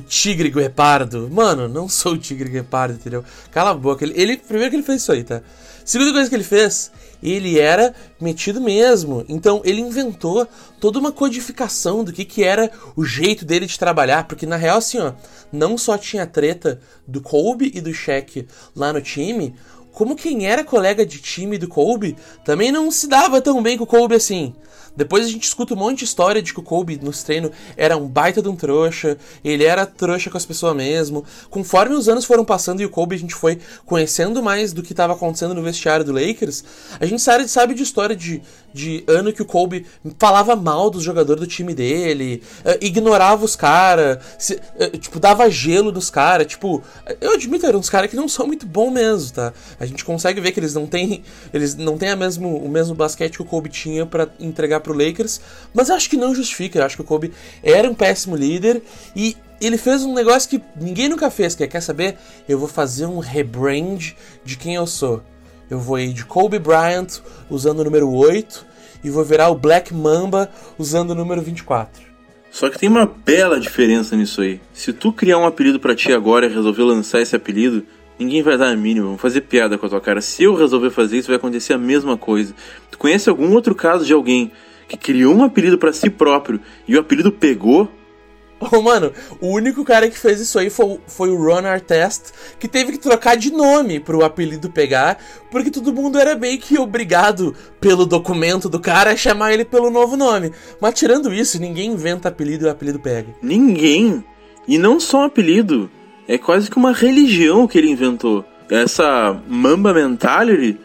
[0.00, 1.28] Tigre Guepardo.
[1.30, 3.24] Mano, não sou o Tigre Guepardo, entendeu?
[3.50, 4.04] Cala a boca.
[4.04, 5.42] Ele, ele, primeiro que ele fez isso aí, tá?
[5.84, 6.90] Segunda coisa que ele fez,
[7.22, 9.24] ele era metido mesmo.
[9.28, 10.48] Então ele inventou
[10.80, 14.78] toda uma codificação do que, que era o jeito dele de trabalhar, porque na real
[14.78, 15.12] assim, ó,
[15.52, 19.54] não só tinha treta do Kobe e do Shaq lá no time,
[19.92, 23.84] como quem era colega de time do Kobe também não se dava tão bem com
[23.84, 24.54] o Kobe assim.
[24.96, 27.96] Depois a gente escuta um monte de história de que o Kobe nos treinos era
[27.96, 31.24] um baita de um trouxa, ele era trouxa com as pessoas mesmo.
[31.50, 34.92] Conforme os anos foram passando e o Kobe a gente foi conhecendo mais do que
[34.92, 36.64] estava acontecendo no vestiário do Lakers,
[37.00, 38.40] a gente sabe, sabe de história de,
[38.72, 39.84] de ano que o Kobe
[40.18, 44.18] falava mal dos jogadores do time dele, uh, ignorava os caras,
[44.50, 46.46] uh, tipo, dava gelo nos caras.
[46.46, 46.82] Tipo,
[47.20, 49.52] eu admito, eram uns caras que não são muito bons mesmo, tá?
[49.80, 52.94] A gente consegue ver que eles não têm, eles não têm a mesmo, o mesmo
[52.94, 55.40] basquete que o Kobe tinha para entregar pro Lakers,
[55.74, 56.78] mas eu acho que não justifica.
[56.78, 58.80] Eu acho que o Kobe era um péssimo líder
[59.16, 62.16] e ele fez um negócio que ninguém nunca fez, que é, quer saber?
[62.48, 64.12] Eu vou fazer um rebrand
[64.44, 65.22] de quem eu sou.
[65.68, 68.66] Eu vou ir de Kobe Bryant usando o número 8
[69.02, 72.02] e vou virar o Black Mamba usando o número 24.
[72.50, 74.60] Só que tem uma bela diferença nisso aí.
[74.72, 77.84] Se tu criar um apelido para ti agora e resolver lançar esse apelido,
[78.18, 80.20] ninguém vai dar a mínima, vão fazer piada com a tua cara.
[80.20, 82.54] Se eu resolver fazer isso, vai acontecer a mesma coisa.
[82.90, 84.52] Tu conhece algum outro caso de alguém
[84.88, 87.88] que criou um apelido para si próprio e o apelido pegou.
[88.72, 92.66] Oh, mano, o único cara que fez isso aí foi, foi o Ron Artest, que
[92.66, 95.18] teve que trocar de nome pro apelido pegar,
[95.50, 99.90] porque todo mundo era meio que obrigado pelo documento do cara a chamar ele pelo
[99.90, 100.52] novo nome.
[100.80, 103.34] Mas tirando isso, ninguém inventa apelido e o apelido pega.
[103.42, 104.24] Ninguém.
[104.66, 105.90] E não só um apelido,
[106.26, 108.44] é quase que uma religião que ele inventou.
[108.70, 110.78] Essa Mamba Mentality,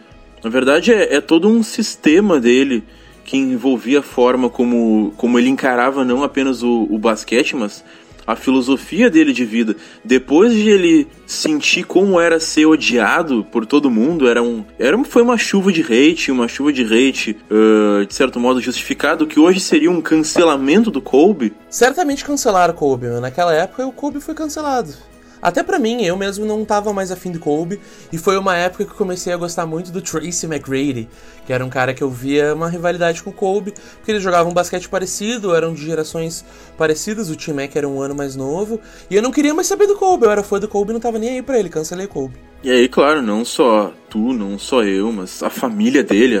[0.44, 2.84] na verdade, é, é todo um sistema dele
[3.30, 7.84] que envolvia a forma como, como ele encarava não apenas o, o basquete, mas
[8.26, 9.76] a filosofia dele de vida.
[10.04, 15.22] Depois de ele sentir como era ser odiado por todo mundo, era um, era, foi
[15.22, 19.60] uma chuva de hate, uma chuva de hate, uh, de certo modo justificado, que hoje
[19.60, 21.52] seria um cancelamento do Kobe.
[21.68, 24.92] Certamente cancelaram o Kobe, naquela época o Kobe foi cancelado.
[25.42, 27.80] Até para mim, eu mesmo não tava mais afim do Kobe,
[28.12, 31.08] e foi uma época que comecei a gostar muito do Tracy McGrady,
[31.46, 34.50] que era um cara que eu via uma rivalidade com o Kobe, porque eles jogavam
[34.50, 36.44] um basquete parecido, eram de gerações
[36.76, 39.86] parecidas, o Tim Mac era um ano mais novo, e eu não queria mais saber
[39.86, 42.06] do Kobe, eu era fã do Kobe e não tava nem aí pra ele, cancelei
[42.06, 42.34] Kobe.
[42.62, 46.38] E aí, claro, não só tu, não só eu, mas a família dele,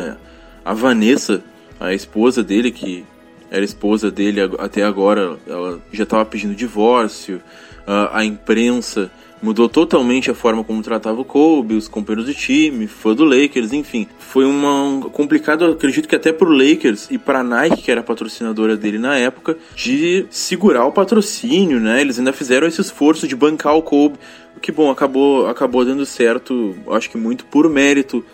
[0.62, 1.42] a Vanessa,
[1.78, 3.06] a esposa dele, que
[3.50, 7.40] era esposa dele até agora, ela já estava pedindo divórcio,
[7.86, 9.10] a imprensa
[9.42, 13.72] mudou totalmente a forma como tratava o Kobe, os companheiros de time, fã do Lakers,
[13.72, 14.06] enfim.
[14.18, 18.76] Foi uma complicado, acredito que até pro Lakers e pra Nike, que era a patrocinadora
[18.76, 22.00] dele na época, de segurar o patrocínio, né?
[22.00, 24.18] Eles ainda fizeram esse esforço de bancar o Kobe,
[24.56, 28.24] o que bom, acabou acabou dando certo, acho que muito por mérito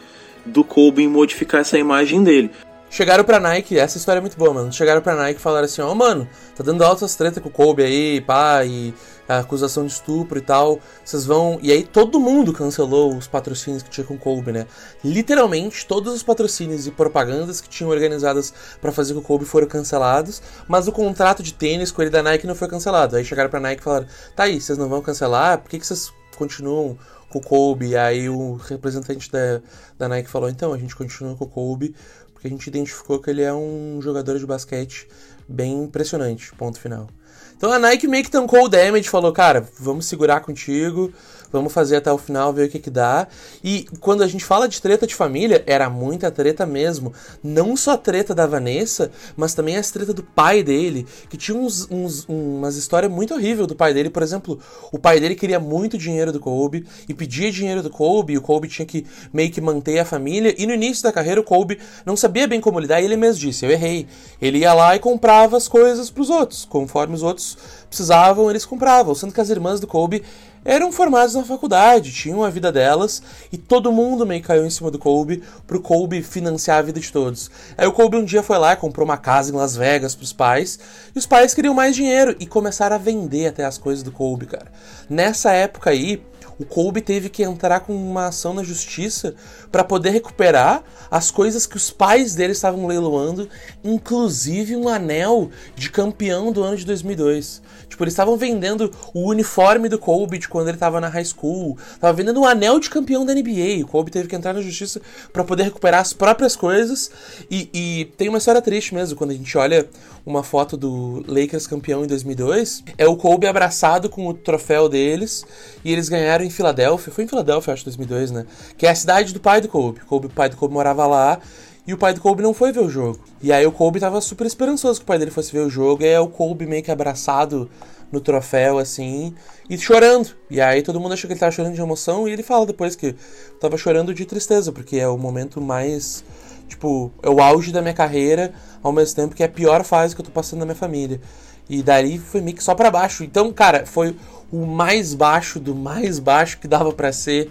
[0.44, 2.50] do Kobe em modificar essa imagem dele.
[2.88, 4.72] Chegaram pra Nike, essa história é muito boa, mano.
[4.72, 7.52] Chegaram pra Nike e falaram assim: Ó, oh, mano, tá dando altas treta com o
[7.52, 8.94] Kobe aí, pá, e
[9.28, 10.78] a acusação de estupro e tal.
[11.04, 11.58] Vocês vão.
[11.62, 14.66] E aí todo mundo cancelou os patrocínios que tinha com o Kobe, né?
[15.04, 19.66] Literalmente, todos os patrocínios e propagandas que tinham organizadas para fazer com o Kobe foram
[19.66, 23.16] cancelados, mas o contrato de tênis com ele da Nike não foi cancelado.
[23.16, 25.58] Aí chegaram pra Nike e falaram: tá aí, vocês não vão cancelar?
[25.58, 27.96] Por que, que vocês continuam com o Kobe?
[27.96, 29.60] Aí o representante da,
[29.98, 31.94] da Nike falou: então, a gente continua com o Kobe
[32.36, 35.08] porque a gente identificou que ele é um jogador de basquete
[35.48, 36.54] bem impressionante.
[36.54, 37.08] Ponto final.
[37.56, 41.12] Então a Nike meio que tancou o damage, falou, cara, vamos segurar contigo,
[41.56, 43.26] vamos fazer até o final, ver o que que dá.
[43.64, 47.12] E quando a gente fala de treta de família, era muita treta mesmo.
[47.42, 51.56] Não só a treta da Vanessa, mas também as treta do pai dele, que tinha
[51.56, 54.10] uns, uns, umas histórias muito horríveis do pai dele.
[54.10, 54.58] Por exemplo,
[54.92, 58.42] o pai dele queria muito dinheiro do Kobe e pedia dinheiro do Kobe, e o
[58.42, 60.54] Kobe tinha que meio que manter a família.
[60.58, 63.40] E no início da carreira, o Kobe não sabia bem como lidar, e ele mesmo
[63.40, 64.06] disse, eu errei.
[64.40, 67.56] Ele ia lá e comprava as coisas pros outros, conforme os outros
[67.88, 69.14] precisavam, eles compravam.
[69.14, 70.22] Sendo que as irmãs do Kobe
[70.66, 74.90] eram formadas na faculdade, tinham a vida delas e todo mundo meio caiu em cima
[74.90, 77.48] do Kobe pro Kobe financiar a vida de todos.
[77.78, 80.78] Aí o Kobe um dia foi lá comprou uma casa em Las Vegas pros pais
[81.14, 84.46] e os pais queriam mais dinheiro e começaram a vender até as coisas do Kobe,
[84.46, 84.66] cara.
[85.08, 86.20] Nessa época aí,
[86.58, 89.34] o Kobe teve que entrar com uma ação na justiça
[89.70, 93.48] para poder recuperar as coisas que os pais dele estavam leiloando,
[93.84, 97.62] inclusive um anel de campeão do ano de 2002.
[97.88, 101.78] Tipo, eles estavam vendendo o uniforme do Kobe de quando ele estava na high school,
[102.00, 103.82] tava vendendo um anel de campeão da NBA.
[103.82, 105.00] O Kobe teve que entrar na justiça
[105.32, 107.10] para poder recuperar as próprias coisas.
[107.50, 109.88] E, e tem uma história triste mesmo quando a gente olha
[110.26, 112.82] uma foto do Lakers campeão em 2002.
[112.98, 115.46] É o Kobe abraçado com o troféu deles
[115.84, 117.12] e eles ganharam em Filadélfia.
[117.12, 118.46] Foi em Filadélfia, acho, 2002, né?
[118.76, 120.00] Que é a cidade do pai do Kobe.
[120.00, 121.40] Kobe o pai do Kobe morava lá.
[121.86, 123.20] E o pai do Kobe não foi ver o jogo.
[123.40, 126.02] E aí o Kobe tava super esperançoso que o pai dele fosse ver o jogo.
[126.02, 127.70] E aí é o Kobe meio que abraçado
[128.10, 129.34] no troféu, assim,
[129.68, 130.30] e chorando.
[130.50, 132.26] E aí todo mundo achou que ele tava chorando de emoção.
[132.26, 133.14] E ele fala depois que
[133.60, 136.24] tava chorando de tristeza, porque é o momento mais.
[136.68, 140.14] Tipo, é o auge da minha carreira, ao mesmo tempo que é a pior fase
[140.14, 141.20] que eu tô passando na minha família.
[141.68, 143.22] E daí foi meio que só para baixo.
[143.22, 144.16] Então, cara, foi
[144.50, 147.50] o mais baixo do mais baixo que dava para ser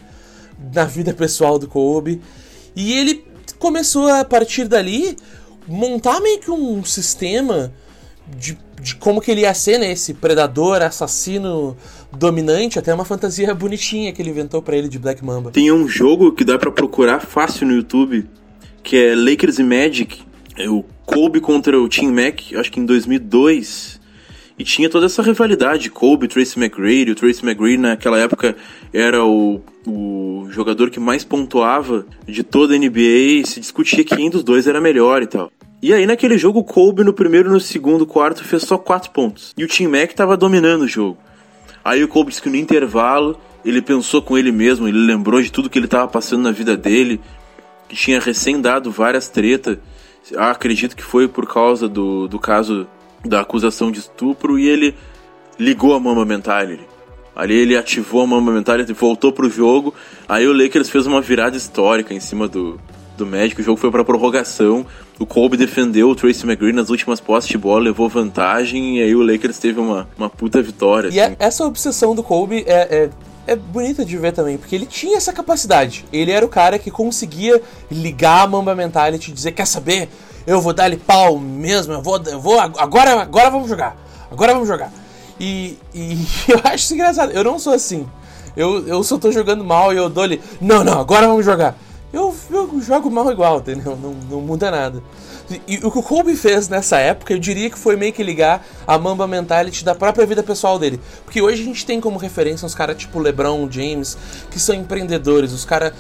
[0.74, 2.22] na vida pessoal do Kobe.
[2.76, 3.26] E ele
[3.66, 5.18] começou a partir dali
[5.68, 7.74] montar meio que um sistema
[8.38, 9.92] de, de como que ele ia ser, né?
[9.92, 11.76] Esse predador, assassino
[12.16, 15.50] dominante, até uma fantasia bonitinha que ele inventou para ele de Black Mamba.
[15.50, 18.28] Tem um jogo que dá para procurar fácil no YouTube,
[18.84, 20.22] que é Lakers e Magic.
[20.56, 24.00] É o Kobe contra o Team Mac, acho que em 2002.
[24.60, 27.10] E tinha toda essa rivalidade, Kobe, Tracy McGrady.
[27.10, 28.56] O Tracy McGrady naquela época
[28.94, 33.46] era o, o jogador que mais pontuava de toda a NBA.
[33.46, 35.52] Se discutia quem dos dois era melhor e tal.
[35.82, 39.12] E aí naquele jogo o Kobe no primeiro e no segundo quarto fez só 4
[39.12, 39.54] pontos.
[39.58, 41.18] E o Team Mac tava dominando o jogo.
[41.84, 45.52] Aí o Kobe disse que no intervalo ele pensou com ele mesmo, ele lembrou de
[45.52, 47.20] tudo que ele estava passando na vida dele,
[47.88, 49.78] que tinha recém dado várias tretas.
[50.36, 52.88] Ah, acredito que foi por causa do, do caso
[53.24, 54.96] da acusação de estupro e ele
[55.60, 56.95] ligou a Mamba Mentality.
[57.36, 59.94] Ali ele ativou a Mamba Mentality, voltou pro jogo.
[60.28, 62.80] Aí o Lakers fez uma virada histórica em cima do,
[63.18, 63.60] do Magic.
[63.60, 64.86] O jogo foi para prorrogação.
[65.20, 69.16] O Kobe defendeu o Tracy McGree nas últimas postes de bola, levou vantagem e aí
[69.16, 71.10] o Lakers teve uma, uma puta vitória.
[71.10, 71.36] E assim.
[71.40, 73.10] essa obsessão do Kobe é,
[73.48, 76.06] é, é bonita de ver também, porque ele tinha essa capacidade.
[76.12, 80.10] Ele era o cara que conseguia ligar a Mamba Mentality e dizer: Quer saber?
[80.46, 82.60] Eu vou dar-lhe pau mesmo, eu vou, eu vou.
[82.60, 83.98] Agora, agora vamos jogar.
[84.30, 84.92] Agora vamos jogar.
[85.40, 87.32] E, e eu acho engraçado.
[87.32, 88.08] Eu não sou assim.
[88.56, 90.42] Eu, eu só tô jogando mal e eu dou-lhe.
[90.62, 91.78] Não, não, agora vamos jogar
[92.16, 93.98] eu, eu jogo mal igual, entendeu?
[93.98, 95.04] Não, não muda nada.
[95.68, 98.66] E, o que o Kobe fez nessa época, eu diria que foi meio que ligar
[98.88, 101.00] a Mamba Mentality da própria vida pessoal dele.
[101.26, 104.18] Porque hoje a gente tem como referência uns caras tipo LeBron James,
[104.50, 105.94] que são empreendedores, os caras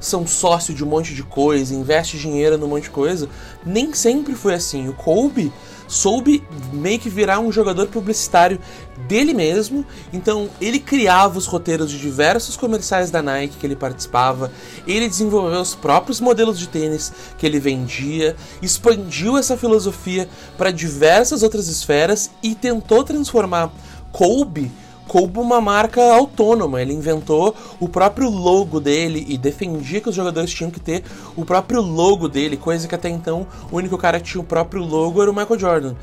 [0.00, 3.26] são sócio de um monte de coisa, investe dinheiro num monte de coisa.
[3.64, 4.86] Nem sempre foi assim.
[4.88, 5.50] O Kobe
[5.88, 8.60] soube meio que virar um jogador publicitário
[9.08, 9.84] dele mesmo.
[10.12, 14.52] Então ele criava os roteiros de diversos comerciais da Nike que ele participava,
[14.86, 21.42] ele desenvolveu os próprios modelos de tênis que ele vendia, expandiu essa filosofia para diversas
[21.42, 23.72] outras esferas e tentou transformar
[24.12, 24.70] Kobe
[25.08, 26.80] Kobe uma marca autônoma.
[26.80, 31.02] Ele inventou o próprio logo dele e defendia que os jogadores tinham que ter
[31.34, 34.84] o próprio logo dele, coisa que até então o único cara que tinha o próprio
[34.84, 35.94] logo era o Michael Jordan.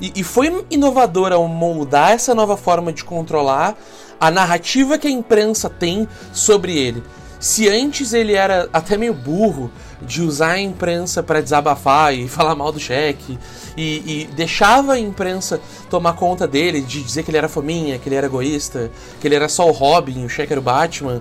[0.00, 3.76] E, e foi inovador ao moldar essa nova forma de controlar
[4.18, 7.02] a narrativa que a imprensa tem sobre ele.
[7.38, 9.70] Se antes ele era até meio burro
[10.04, 13.38] de usar a imprensa para desabafar e falar mal do cheque
[13.76, 18.08] e, e, deixava a imprensa tomar conta dele, de dizer que ele era fominha, que
[18.08, 18.90] ele era egoísta,
[19.20, 21.20] que ele era só o Robin, o cheque era o Batman,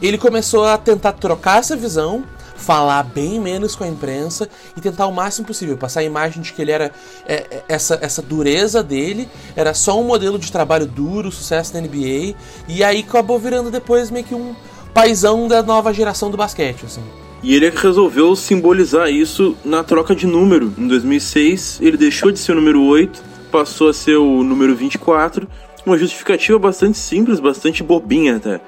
[0.00, 2.24] ele começou a tentar trocar essa visão
[2.56, 6.52] falar bem menos com a imprensa e tentar o máximo possível passar a imagem de
[6.52, 6.92] que ele era
[7.26, 11.80] é, é, essa, essa dureza dele era só um modelo de trabalho duro, sucesso na
[11.80, 12.34] NBA
[12.68, 14.54] e aí acabou virando depois meio que um
[14.94, 17.02] paizão da nova geração do basquete, assim.
[17.42, 20.72] E ele resolveu simbolizar isso na troca de número.
[20.78, 25.48] Em 2006, ele deixou de ser o número 8, passou a ser o número 24.
[25.84, 28.60] Uma justificativa bastante simples, bastante bobinha até.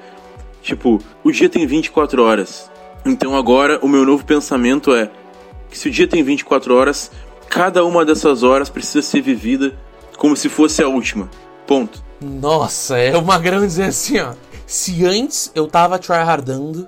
[0.61, 2.69] Tipo, o dia tem 24 horas.
[3.05, 5.09] Então agora o meu novo pensamento é
[5.69, 7.11] que se o dia tem 24 horas,
[7.47, 9.73] cada uma dessas horas precisa ser vivida
[10.17, 11.29] como se fosse a última.
[11.65, 12.03] Ponto.
[12.19, 14.33] Nossa, é uma grande dizer assim, ó.
[14.65, 16.87] Se antes eu tava tryhardando,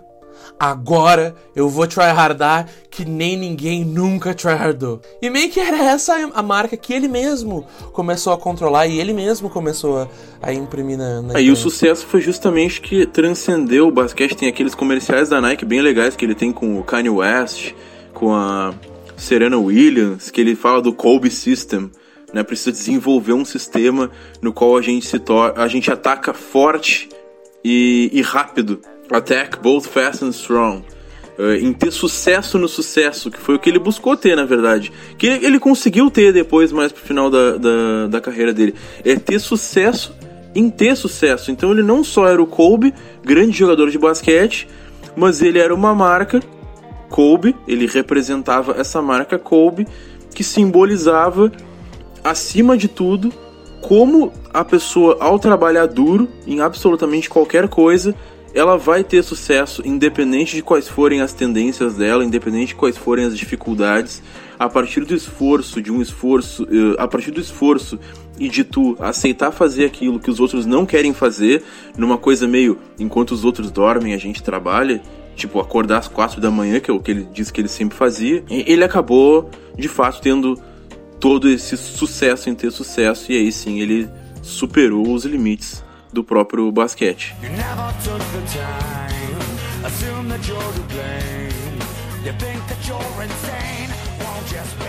[0.59, 5.01] agora eu vou tryhardar que nem ninguém nunca tryhardou.
[5.21, 9.13] E meio que era essa a marca que ele mesmo começou a controlar e ele
[9.13, 10.07] mesmo começou a,
[10.41, 14.35] a imprimir na, na Aí o sucesso foi justamente que transcendeu o basquete.
[14.35, 17.73] Tem aqueles comerciais da Nike bem legais que ele tem com o Kanye West,
[18.13, 18.73] com a
[19.15, 21.91] Serena Williams, que ele fala do Kobe System.
[22.33, 25.15] Né, precisa desenvolver um sistema no qual a gente se
[25.55, 27.07] a gente ataca forte
[27.63, 28.81] e, e rápido.
[29.11, 30.83] Attack both fast and strong.
[31.37, 34.91] Uh, em ter sucesso no sucesso, que foi o que ele buscou ter, na verdade.
[35.17, 38.73] Que ele, ele conseguiu ter depois, mais pro final da, da, da, carreira dele.
[39.05, 40.15] É ter sucesso
[40.55, 41.51] em ter sucesso.
[41.51, 42.91] Então ele não só era o Kobe,
[43.23, 44.67] grande jogador de basquete,
[45.15, 46.41] mas ele era uma marca,
[47.09, 49.87] Kobe, ele representava essa marca Kobe,
[50.33, 51.51] que simbolizava,
[52.23, 53.31] acima de tudo,
[53.81, 58.15] como a pessoa, ao trabalhar duro em absolutamente qualquer coisa,
[58.57, 63.23] ela vai ter sucesso independente de quais forem as tendências dela, independente de quais forem
[63.23, 64.23] as dificuldades,
[64.57, 67.99] a partir do esforço, de um esforço, eh, a partir do esforço
[68.39, 71.63] e de tu aceitar fazer aquilo que os outros não querem fazer,
[71.95, 75.03] numa coisa meio enquanto os outros dormem, a gente trabalha,
[75.35, 77.95] tipo acordar às quatro da manhã, que é o que ele disse que ele sempre
[77.95, 80.59] fazia, ele acabou de fato tendo
[81.19, 84.09] todo esse sucesso em ter sucesso, e aí sim ele
[84.41, 85.85] superou os limites
[86.17, 87.35] do próprio basquete.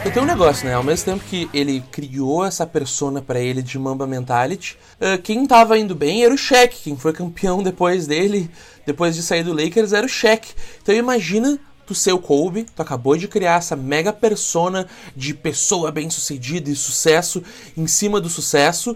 [0.04, 0.72] Eu tenho um negócio, né?
[0.72, 5.46] Ao mesmo tempo que ele criou essa persona para ele de Mamba Mentality, uh, quem
[5.46, 8.50] tava indo bem era o Shaq, quem foi campeão depois dele,
[8.86, 10.48] depois de sair do Lakers, era o Shaq.
[10.80, 14.86] Então imagina tu ser o Kobe, tu acabou de criar essa mega persona
[15.16, 17.42] de pessoa bem-sucedida e sucesso
[17.74, 18.94] em cima do sucesso,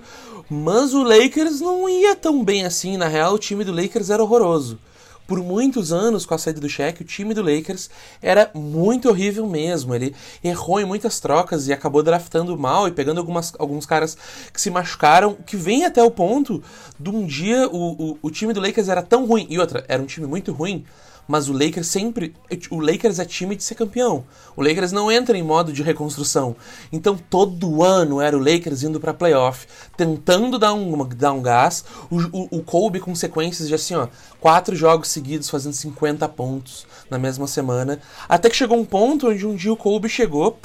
[0.52, 4.22] mas o Lakers não ia tão bem assim, na real o time do Lakers era
[4.22, 4.78] horroroso.
[5.26, 7.88] Por muitos anos, com a saída do Shaq, o time do Lakers
[8.20, 9.94] era muito horrível mesmo.
[9.94, 14.14] Ele errou em muitas trocas e acabou draftando mal e pegando algumas, alguns caras
[14.52, 16.62] que se machucaram, que vem até o ponto
[17.00, 19.46] de um dia o, o, o time do Lakers era tão ruim.
[19.48, 20.84] E outra, era um time muito ruim
[21.26, 22.34] mas o Lakers sempre.
[22.70, 24.24] O Lakers é time de ser campeão.
[24.56, 26.56] O Lakers não entra em modo de reconstrução.
[26.92, 31.84] Então todo ano era o Lakers indo para playoff, tentando dar um, dar um gás.
[32.10, 34.08] O, o, o Kobe com sequências de assim, ó,
[34.40, 38.00] quatro jogos seguidos fazendo 50 pontos na mesma semana.
[38.28, 40.58] Até que chegou um ponto onde um dia o Kobe chegou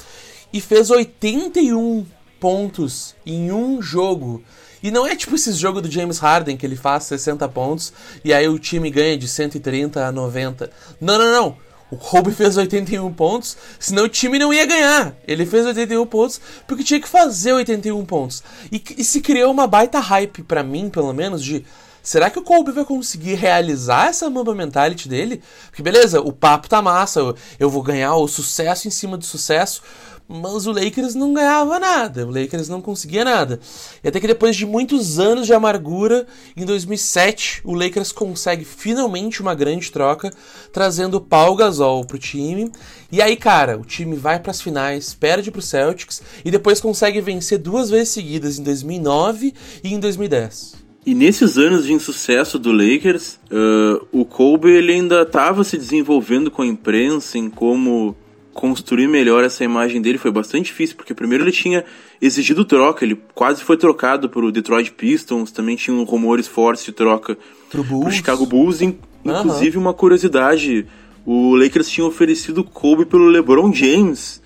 [0.52, 2.06] e fez 81
[2.40, 4.42] pontos em um jogo.
[4.82, 7.92] E não é tipo esse jogo do James Harden que ele faz 60 pontos
[8.24, 10.70] e aí o time ganha de 130 a 90.
[11.00, 11.68] Não, não, não.
[11.90, 15.14] O Kobe fez 81 pontos, senão o time não ia ganhar.
[15.26, 18.42] Ele fez 81 pontos porque tinha que fazer 81 pontos.
[18.70, 21.64] E, e se criou uma baita hype para mim, pelo menos, de
[22.02, 25.42] será que o Kobe vai conseguir realizar essa Mamba Mentality dele?
[25.66, 29.24] Porque beleza, o papo tá massa, eu, eu vou ganhar o sucesso em cima do
[29.24, 29.82] sucesso,
[30.28, 33.58] mas o Lakers não ganhava nada, o Lakers não conseguia nada.
[34.04, 39.40] E até que depois de muitos anos de amargura, em 2007, o Lakers consegue finalmente
[39.40, 40.30] uma grande troca,
[40.70, 42.70] trazendo Paul Gasol pro time.
[43.10, 47.22] E aí, cara, o time vai para as finais, perde pro Celtics e depois consegue
[47.22, 50.76] vencer duas vezes seguidas em 2009 e em 2010.
[51.06, 56.50] E nesses anos de insucesso do Lakers, uh, o Kobe ele ainda estava se desenvolvendo
[56.50, 58.14] com a imprensa em como
[58.58, 61.84] construir melhor essa imagem dele foi bastante difícil, porque primeiro ele tinha
[62.20, 66.90] exigido troca, ele quase foi trocado para o Detroit Pistons, também tinham rumores fortes de
[66.90, 67.38] troca
[67.70, 68.16] Pro Bulls.
[68.16, 70.84] Chicago Bulls, in, inclusive uma curiosidade,
[71.24, 74.42] o Lakers tinha oferecido Kobe pelo LeBron James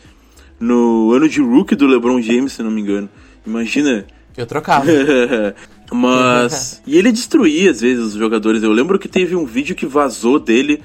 [0.61, 3.09] no ano de rookie do LeBron James, se não me engano.
[3.47, 4.05] Imagina.
[4.37, 4.85] Eu trocava.
[5.91, 6.83] Mas.
[6.87, 8.63] e ele destruía às vezes os jogadores.
[8.63, 10.83] Eu lembro que teve um vídeo que vazou dele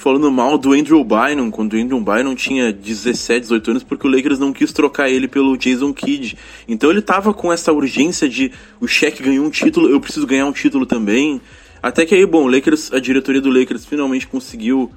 [0.00, 4.10] falando mal do Andrew Bynum, quando o Andrew Bynum tinha 17, 18 anos, porque o
[4.10, 6.38] Lakers não quis trocar ele pelo Jason Kidd.
[6.66, 10.46] Então ele tava com essa urgência de o Shaq ganhou um título, eu preciso ganhar
[10.46, 11.38] um título também.
[11.82, 14.90] Até que aí, bom, Lakers, a diretoria do Lakers finalmente conseguiu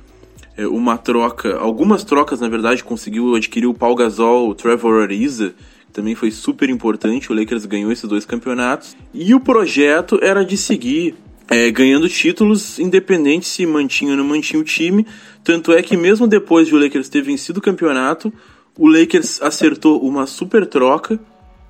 [0.55, 5.53] é, uma troca, algumas trocas na verdade, conseguiu adquirir o Paul Gasol, o Trevor Ariza,
[5.85, 8.95] que também foi super importante, o Lakers ganhou esses dois campeonatos.
[9.13, 11.13] E o projeto era de seguir
[11.49, 15.05] é, ganhando títulos, independente se mantinha ou não mantinha o time.
[15.43, 18.33] Tanto é que mesmo depois de o Lakers ter vencido o campeonato,
[18.77, 21.19] o Lakers acertou uma super troca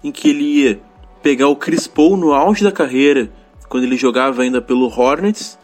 [0.04, 0.82] em que ele ia
[1.22, 3.32] pegar o Chris Paul no auge da carreira,
[3.70, 5.58] quando ele jogava ainda pelo Hornets,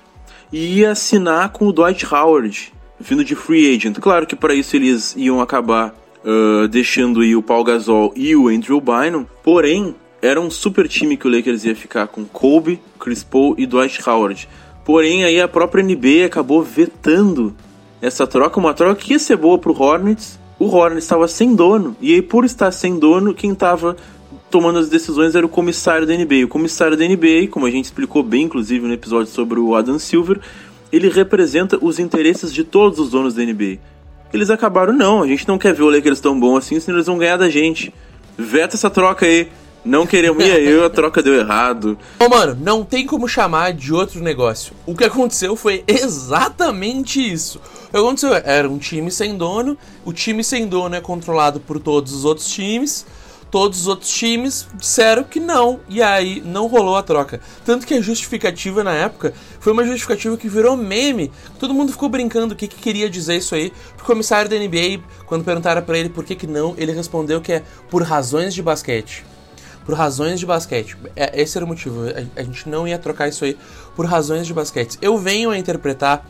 [0.51, 3.97] e ia assinar com o Dwight Howard, vindo de free agent.
[3.99, 5.93] Claro que para isso eles iam acabar
[6.23, 11.27] uh, deixando o Paul Gasol e o Andrew Bynum, porém era um super time que
[11.27, 14.47] o Lakers ia ficar com Kobe, Chris Paul e Dwight Howard.
[14.83, 17.55] Porém, aí a própria NBA acabou vetando
[18.01, 20.39] essa troca, uma troca que ia ser boa pro Hornets.
[20.57, 23.95] O Hornets estava sem dono, e aí por estar sem dono, quem estava
[24.49, 26.45] tomando as decisões era o comissário da NBA.
[26.45, 29.99] O comissário da NBA, como a gente explicou bem, inclusive no episódio sobre o Adam
[29.99, 30.39] Silver,
[30.91, 33.77] ele representa os interesses de todos os donos da NBA.
[34.33, 37.07] Eles acabaram, não, a gente não quer ver o Lakers tão bom assim, senão eles
[37.07, 37.93] vão ganhar da gente.
[38.37, 39.47] Veta essa troca aí.
[39.83, 40.43] Não queremos.
[40.43, 41.97] E aí, a troca deu errado.
[42.19, 44.73] Ô, mano, não tem como chamar de outro negócio.
[44.85, 47.59] O que aconteceu foi exatamente isso.
[47.87, 49.77] O que aconteceu era um time sem dono.
[50.03, 53.05] O time sem dono é controlado por todos os outros times.
[53.49, 55.79] Todos os outros times disseram que não.
[55.87, 57.39] E aí não rolou a troca.
[57.65, 61.31] Tanto que a justificativa na época foi uma justificativa que virou meme.
[61.57, 63.71] Todo mundo ficou brincando o que, que queria dizer isso aí.
[63.99, 67.53] O comissário da NBA, quando perguntaram para ele por que, que não, ele respondeu que
[67.53, 69.23] é por razões de basquete
[69.89, 70.95] por razões de basquete.
[71.15, 72.01] É, esse era o motivo.
[72.07, 73.57] A, a, gente não ia trocar isso aí
[73.95, 74.99] por razões de basquete.
[75.01, 76.23] Eu venho a interpretar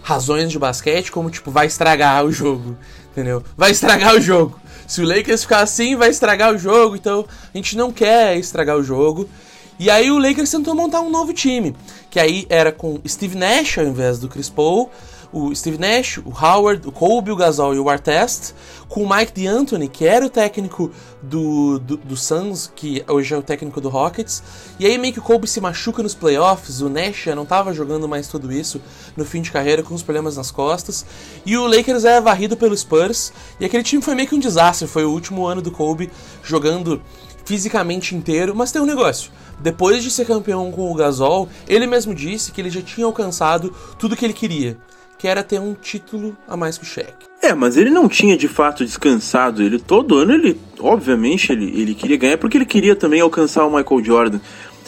[0.00, 2.78] razões de basquete como, tipo, vai estragar o jogo.
[3.10, 3.42] Entendeu?
[3.56, 4.60] Vai estragar o jogo.
[4.86, 6.94] Se o Lakers ficar assim, vai estragar o jogo.
[6.94, 9.28] Então, a gente não quer estragar o jogo.
[9.76, 11.74] E aí o Lakers tentou montar um novo time.
[12.08, 14.88] Que aí era com Steve Nash ao invés do Chris Paul
[15.32, 18.52] o Steve Nash, o Howard, o Kobe, o Gasol e o Artest,
[18.88, 20.90] com o Mike D'Antoni, que era o técnico
[21.22, 24.42] do, do, do, Suns, que hoje é o técnico do Rockets.
[24.78, 27.72] E aí meio que o Kobe se machuca nos playoffs, o Nash já não estava
[27.72, 28.80] jogando mais tudo isso
[29.16, 31.06] no fim de carreira com os problemas nas costas.
[31.46, 34.88] E o Lakers é varrido pelo Spurs, e aquele time foi meio que um desastre,
[34.88, 36.10] foi o último ano do Kobe
[36.42, 37.00] jogando
[37.44, 39.30] fisicamente inteiro, mas tem um negócio.
[39.60, 43.74] Depois de ser campeão com o Gasol, ele mesmo disse que ele já tinha alcançado
[43.98, 44.78] tudo que ele queria
[45.20, 47.12] que era ter um título a mais que o Shaq.
[47.42, 49.62] É, mas ele não tinha de fato descansado.
[49.62, 53.76] Ele todo ano ele, obviamente, ele, ele queria ganhar porque ele queria também alcançar o
[53.76, 54.40] Michael Jordan.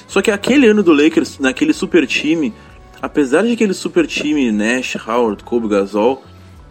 [0.09, 2.55] Só que aquele ano do Lakers, naquele super time,
[3.03, 6.25] apesar de aquele super time Nash, Howard, Kobe, Gasol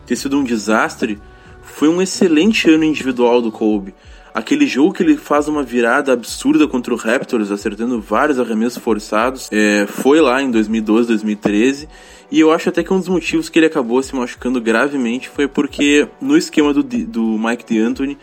[0.07, 1.19] ter sido um desastre,
[1.61, 3.93] foi um excelente ano individual do Kobe.
[4.33, 9.49] Aquele jogo que ele faz uma virada absurda contra o Raptors, acertando vários arremessos forçados,
[9.51, 11.87] é, foi lá em 2012, 2013.
[12.31, 15.49] E eu acho até que um dos motivos que ele acabou se machucando gravemente foi
[15.49, 18.17] porque no esquema do, do Mike D'Antoni,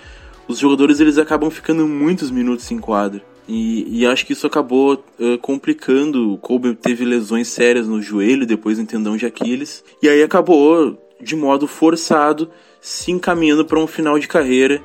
[0.48, 3.22] os jogadores eles acabam ficando muitos minutos em quadra.
[3.46, 6.32] E, e acho que isso acabou uh, complicando.
[6.32, 9.84] O Kobe teve lesões sérias no joelho, depois no tendão de Aquiles.
[10.02, 12.50] E aí acabou, de modo forçado,
[12.80, 14.82] se encaminhando para um final de carreira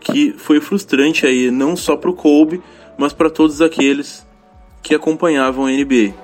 [0.00, 2.60] que foi frustrante aí, não só para o Kobe,
[2.98, 4.26] mas para todos aqueles
[4.82, 6.23] que acompanhavam a NBA.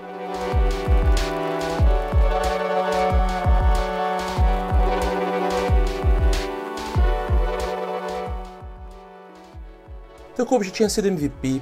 [10.41, 11.61] Então, Kobe já tinha sido MVP,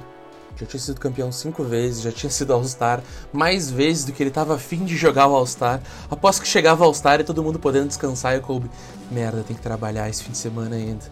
[0.55, 3.03] já tinha sido campeão cinco vezes, já tinha sido All-Star
[3.33, 5.81] mais vezes do que ele estava afim de jogar o All-Star.
[6.09, 8.71] Após que chegava o All-Star e todo mundo podendo descansar, e o Kobe,
[9.11, 11.03] merda, tem que trabalhar esse fim de semana ainda.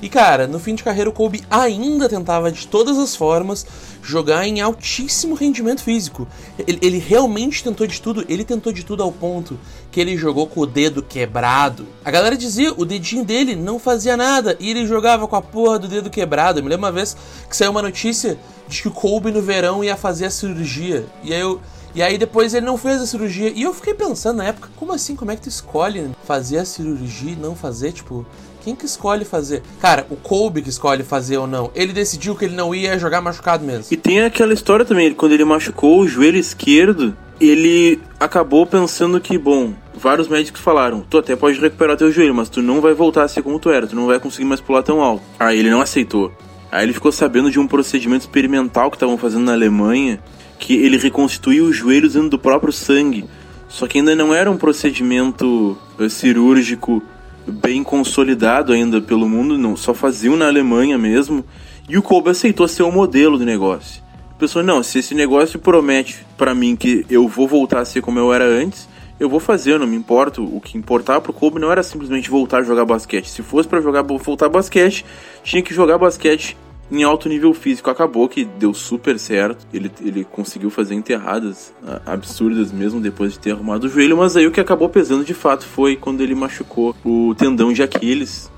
[0.00, 3.66] E cara, no fim de carreira o Kobe ainda tentava de todas as formas
[4.02, 6.28] jogar em altíssimo rendimento físico.
[6.58, 9.58] Ele, ele, realmente tentou de tudo, ele tentou de tudo ao ponto
[9.96, 11.86] que ele jogou com o dedo quebrado.
[12.04, 15.78] A galera dizia o dedinho dele não fazia nada e ele jogava com a porra
[15.78, 16.58] do dedo quebrado.
[16.58, 17.16] Eu me lembro uma vez
[17.48, 18.38] que saiu uma notícia
[18.68, 21.06] de que o Kobe no verão ia fazer a cirurgia.
[21.24, 21.62] E aí eu.
[21.94, 23.48] E aí depois ele não fez a cirurgia.
[23.48, 25.16] E eu fiquei pensando na época, como assim?
[25.16, 27.92] Como é que tu escolhe fazer a cirurgia e não fazer?
[27.92, 28.26] Tipo,
[28.62, 29.62] quem que escolhe fazer?
[29.80, 31.70] Cara, o Kobe que escolhe fazer ou não.
[31.74, 33.86] Ele decidiu que ele não ia jogar machucado mesmo.
[33.90, 39.38] E tem aquela história também, quando ele machucou o joelho esquerdo, ele acabou pensando que,
[39.38, 43.24] bom, vários médicos falaram: tu até pode recuperar teu joelho, mas tu não vai voltar
[43.24, 45.24] a ser como tu era, tu não vai conseguir mais pular tão alto.
[45.38, 46.32] Aí ele não aceitou.
[46.70, 50.20] Aí ele ficou sabendo de um procedimento experimental que estavam fazendo na Alemanha,
[50.58, 53.24] que ele reconstituía os joelhos dentro do próprio sangue.
[53.68, 57.02] Só que ainda não era um procedimento eh, cirúrgico
[57.46, 61.44] bem consolidado ainda pelo mundo, não, só faziam na Alemanha mesmo.
[61.88, 64.02] E o Kobe aceitou ser o modelo do negócio.
[64.38, 68.18] Pensou, não, se esse negócio promete para mim que eu vou voltar a ser como
[68.18, 68.88] eu era antes,
[69.18, 70.44] eu vou fazer, eu não me importo.
[70.44, 73.28] O que importava pro Kobe não era simplesmente voltar a jogar basquete.
[73.28, 75.04] Se fosse para jogar voltar basquete,
[75.42, 76.56] tinha que jogar basquete
[76.90, 77.90] em alto nível físico.
[77.90, 79.66] Acabou que deu super certo.
[79.72, 81.72] Ele, ele conseguiu fazer enterradas
[82.04, 84.16] absurdas mesmo depois de ter arrumado o joelho.
[84.18, 87.82] Mas aí o que acabou pesando de fato foi quando ele machucou o tendão de
[87.82, 88.50] Aquiles.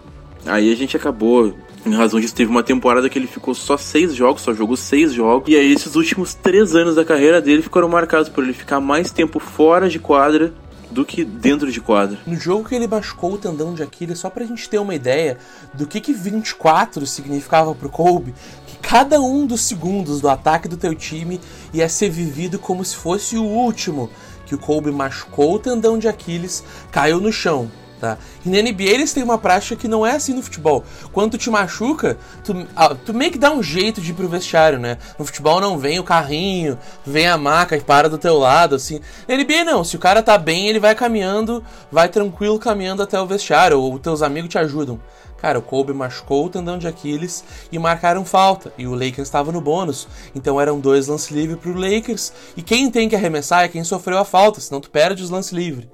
[0.46, 1.54] Aí a gente acabou.
[1.86, 5.12] Em razão disso, teve uma temporada que ele ficou só seis jogos, só jogou seis
[5.12, 5.48] jogos.
[5.48, 9.10] E aí, esses últimos três anos da carreira dele ficaram marcados por ele ficar mais
[9.12, 10.52] tempo fora de quadra
[10.90, 12.18] do que dentro de quadra.
[12.26, 15.38] No jogo que ele machucou o tendão de Aquiles, só pra gente ter uma ideia
[15.74, 18.34] do que, que 24 significava pro Kobe,
[18.66, 21.40] que cada um dos segundos do ataque do teu time
[21.72, 24.10] ia ser vivido como se fosse o último,
[24.46, 27.70] que o Kobe machucou o tendão de Aquiles, caiu no chão,
[28.00, 28.16] Tá?
[28.46, 30.84] E na NBA eles têm uma prática que não é assim no futebol.
[31.12, 34.28] Quando tu te machuca, tu, ah, tu meio que dá um jeito de ir pro
[34.28, 34.98] vestiário, né?
[35.18, 39.00] No futebol não vem o carrinho, vem a maca e para do teu lado, assim.
[39.26, 43.20] Na NBA não, se o cara tá bem, ele vai caminhando, vai tranquilo caminhando até
[43.20, 45.00] o vestiário, ou teus amigos te ajudam.
[45.38, 48.72] Cara, o Kobe machucou o tendão de Aquiles e marcaram falta.
[48.76, 50.08] E o Lakers estava no bônus.
[50.34, 52.32] Então eram dois lances livres pro Lakers.
[52.56, 55.52] E quem tem que arremessar é quem sofreu a falta, senão tu perde os lances
[55.52, 55.86] livres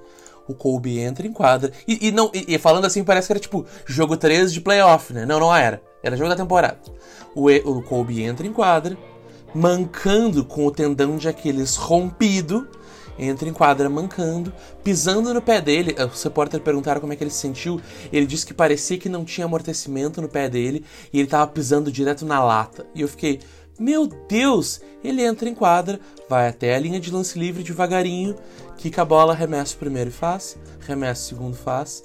[0.48, 1.72] o Kobe entra em quadra.
[1.86, 5.12] E, e não, e, e, falando assim, parece que era tipo jogo 13 de playoff,
[5.12, 5.24] né?
[5.24, 5.82] Não, não era.
[6.02, 6.78] Era jogo da temporada.
[7.34, 8.96] O, o Kobe entra em quadra,
[9.54, 12.68] mancando com o tendão de Aquiles rompido.
[13.16, 15.94] Entra em quadra mancando, pisando no pé dele.
[16.12, 17.80] Os repórteres perguntaram como é que ele se sentiu.
[18.12, 21.92] Ele disse que parecia que não tinha amortecimento no pé dele e ele tava pisando
[21.92, 22.84] direto na lata.
[22.92, 23.38] E eu fiquei,
[23.78, 24.80] meu Deus!
[25.02, 28.36] Ele entra em quadra, vai até a linha de lance livre devagarinho,
[28.76, 32.02] quica a bola, remessa o primeiro e faz, remessa o segundo faz,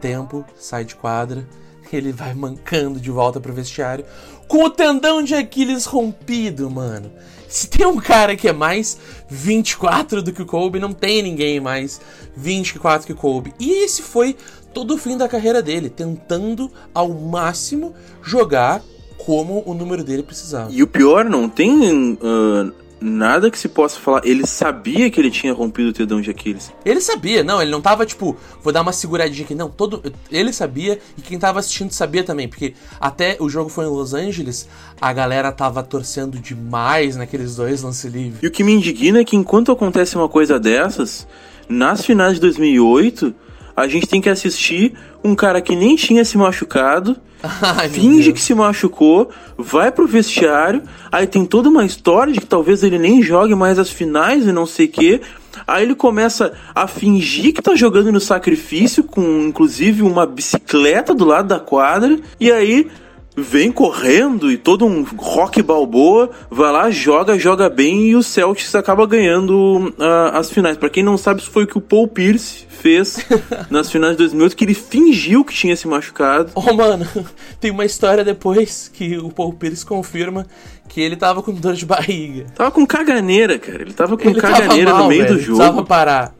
[0.00, 1.46] tempo, sai de quadra,
[1.92, 4.04] ele vai mancando de volta pro vestiário,
[4.48, 7.10] com o tendão de Aquiles rompido, mano.
[7.48, 8.98] Se tem um cara que é mais
[9.28, 12.00] 24 do que o Kobe, não tem ninguém mais
[12.36, 13.54] 24 que o Kobe.
[13.58, 14.36] E esse foi
[14.74, 18.82] todo o fim da carreira dele, tentando ao máximo jogar
[19.16, 20.70] como o número dele precisava.
[20.72, 24.22] E o pior, não tem uh, nada que se possa falar.
[24.24, 26.72] Ele sabia que ele tinha rompido o tendão de Aquiles.
[26.84, 29.54] Ele sabia, não, ele não tava tipo, vou dar uma seguradinha aqui.
[29.54, 30.02] Não, todo.
[30.30, 34.14] Ele sabia e quem tava assistindo sabia também, porque até o jogo foi em Los
[34.14, 34.68] Angeles,
[35.00, 38.42] a galera tava torcendo demais naqueles dois lance livres.
[38.42, 41.26] E o que me indigna é que enquanto acontece uma coisa dessas,
[41.68, 43.34] nas finais de 2008,
[43.76, 47.16] a gente tem que assistir um cara que nem tinha se machucado
[47.62, 52.46] Ai, finge que se machucou, vai pro vestiário, aí tem toda uma história de que
[52.46, 55.20] talvez ele nem jogue mais as finais e não sei o quê.
[55.66, 61.24] Aí ele começa a fingir que tá jogando no sacrifício, com inclusive uma bicicleta do
[61.24, 62.88] lado da quadra, e aí
[63.36, 68.74] vem correndo e todo um rock balboa, vai lá, joga, joga bem e o Celtics
[68.74, 70.78] acaba ganhando uh, as finais.
[70.78, 73.18] Para quem não sabe, isso foi o que o Paul Pierce fez
[73.70, 76.50] nas finais de 2008, que ele fingiu que tinha se machucado.
[76.54, 77.06] Oh, mano,
[77.60, 80.46] tem uma história depois que o Paul Pierce confirma
[80.88, 82.46] que ele tava com dor de barriga.
[82.54, 83.82] Tava com caganeira, cara.
[83.82, 85.34] Ele tava com ele caganeira mal, no meio velho.
[85.34, 85.58] do jogo.
[85.58, 86.34] Precisava parar.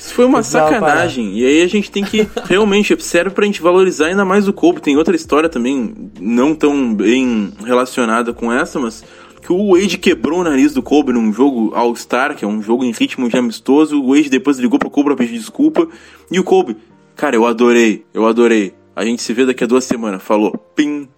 [0.00, 1.38] Isso foi uma sacanagem.
[1.38, 4.80] E aí a gente tem que realmente serve pra gente valorizar ainda mais o Kobe.
[4.80, 9.04] Tem outra história também, não tão bem relacionada com essa, mas
[9.42, 12.82] que o Wade quebrou o nariz do Kobe num jogo All-Star, que é um jogo
[12.82, 14.00] em ritmo de amistoso.
[14.00, 15.86] O Wade depois ligou pro Kobe pra pedir desculpa.
[16.30, 16.78] E o Kobe,
[17.14, 18.72] cara, eu adorei, eu adorei.
[18.96, 20.22] A gente se vê daqui a duas semanas.
[20.22, 20.56] Falou.
[20.74, 21.08] Pim.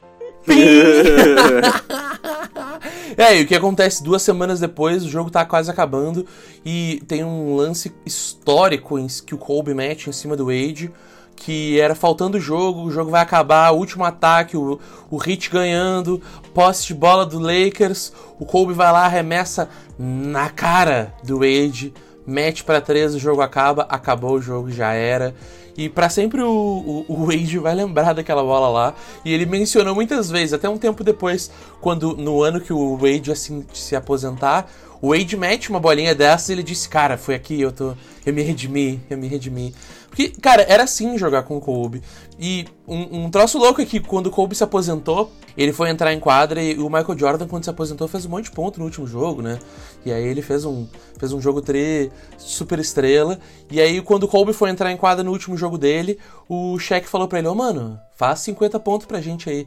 [3.16, 6.26] É, e o que acontece duas semanas depois, o jogo tá quase acabando
[6.64, 10.90] e tem um lance histórico que o Kobe mete em cima do Wade,
[11.36, 14.80] que era faltando o jogo, o jogo vai acabar, último ataque, o,
[15.10, 16.22] o Hit ganhando,
[16.54, 19.68] posse de bola do Lakers, o Kobe vai lá, arremessa
[19.98, 21.92] na cara do Wade,
[22.26, 25.34] mete para três, o jogo acaba, acabou o jogo, já era.
[25.76, 28.94] E para sempre o, o, o, Wade vai lembrar daquela bola lá.
[29.24, 31.50] E ele mencionou muitas vezes, até um tempo depois,
[31.80, 34.70] quando no ano que o Wade assim, se aposentar,
[35.00, 37.94] o Wade mete uma bolinha dessa e ele disse, cara, foi aqui, eu tô.
[38.24, 39.74] Eu me redimi, eu me redimi.
[40.12, 42.02] Porque, cara, era assim jogar com o Kobe.
[42.38, 46.12] E um, um troço louco é que quando o Kobe se aposentou, ele foi entrar
[46.12, 48.84] em quadra e o Michael Jordan, quando se aposentou, fez um monte de ponto no
[48.84, 49.58] último jogo, né?
[50.04, 50.86] E aí ele fez um,
[51.18, 53.38] fez um jogo 3 super estrela.
[53.70, 57.08] E aí, quando o Kobe foi entrar em quadra no último jogo dele, o Shaq
[57.08, 59.66] falou pra ele: Ô, oh, mano, faz 50 pontos pra gente aí.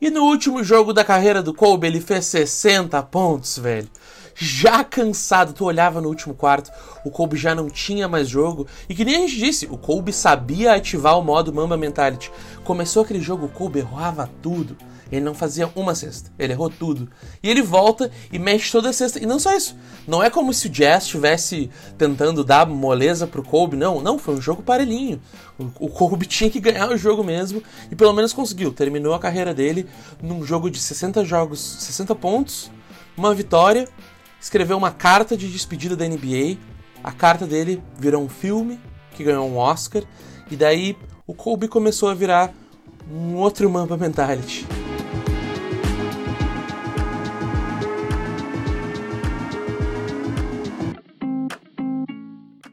[0.00, 3.88] E no último jogo da carreira do Kobe, ele fez 60 pontos, velho
[4.34, 5.52] já cansado.
[5.52, 6.70] Tu olhava no último quarto,
[7.04, 8.66] o Kobe já não tinha mais jogo.
[8.88, 12.30] E que nem a gente disse, o Kobe sabia ativar o modo Mamba Mentality.
[12.64, 14.76] Começou aquele jogo, o Kobe errava tudo.
[15.12, 17.06] Ele não fazia uma cesta, ele errou tudo.
[17.42, 19.18] E ele volta e mexe toda a cesta.
[19.22, 19.76] E não só isso.
[20.08, 21.68] Não é como se o Jazz estivesse
[21.98, 23.76] tentando dar moleza pro Kobe.
[23.76, 25.20] Não, não, foi um jogo parelhinho.
[25.58, 27.62] O, o Kobe tinha que ganhar o jogo mesmo.
[27.90, 28.72] E pelo menos conseguiu.
[28.72, 29.86] Terminou a carreira dele
[30.22, 32.70] num jogo de 60 jogos, 60 pontos,
[33.14, 33.86] uma vitória
[34.42, 36.58] escreveu uma carta de despedida da NBA.
[37.02, 38.78] A carta dele virou um filme
[39.12, 40.02] que ganhou um Oscar.
[40.50, 42.52] E daí o Kobe começou a virar
[43.08, 44.66] um outro Mamba Mentality.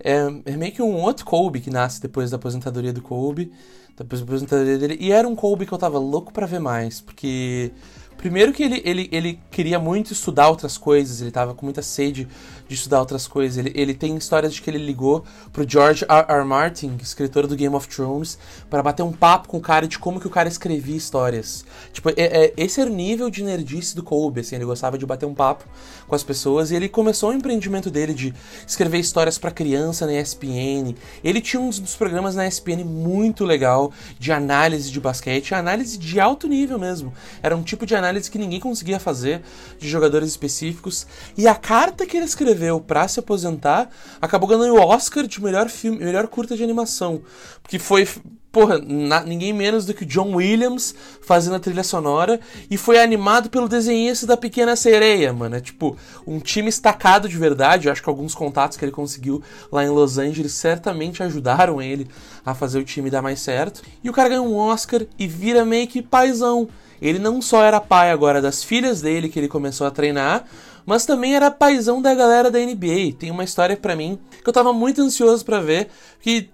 [0.02, 3.52] É, é, meio que um outro Kobe que nasce depois da aposentadoria do Kobe,
[3.96, 4.98] depois da aposentadoria dele.
[5.00, 7.72] E era um Kobe que eu tava louco para ver mais, porque
[8.20, 12.28] Primeiro que ele, ele, ele queria muito estudar outras coisas, ele tava com muita sede
[12.68, 13.58] de estudar outras coisas.
[13.58, 16.26] Ele, ele tem histórias de que ele ligou pro George R.
[16.28, 16.44] R.
[16.44, 18.38] Martin, escritor do Game of Thrones,
[18.70, 21.64] para bater um papo com o cara de como que o cara escrevia histórias.
[21.94, 25.06] Tipo, é, é, esse era o nível de nerdice do Colby, assim, ele gostava de
[25.06, 25.64] bater um papo
[26.10, 28.34] com as pessoas e ele começou o empreendimento dele de
[28.68, 30.96] escrever histórias para criança na ESPN.
[31.24, 36.20] Ele tinha um dos programas na ESPN muito legal de análise de basquete, análise de
[36.20, 37.14] alto nível mesmo.
[37.42, 39.42] Era um tipo de análise que ninguém conseguia fazer
[39.78, 41.08] de jogadores específicos.
[41.38, 43.90] E a carta que ele escreveu para se aposentar
[44.20, 47.22] acabou ganhando o Oscar de melhor filme, melhor curta de animação.
[47.62, 48.08] Porque foi
[48.52, 52.40] porra, na, ninguém menos do que John Williams fazendo a trilha sonora
[52.70, 55.56] e foi animado pelo desenhista da Pequena Sereia, mano.
[55.56, 55.96] É tipo
[56.26, 57.88] um time estacado de verdade.
[57.88, 59.42] Eu acho que alguns contatos que ele conseguiu
[59.72, 62.08] lá em Los Angeles certamente ajudaram ele
[62.46, 63.82] a fazer o time dar mais certo.
[64.04, 66.68] E o cara ganha um Oscar e vira meio que paizão
[67.02, 70.46] ele não só era pai agora das filhas dele que ele começou a treinar,
[70.86, 73.14] mas também era paizão da galera da NBA.
[73.18, 75.90] Tem uma história para mim que eu tava muito ansioso para ver,
[76.20, 76.50] que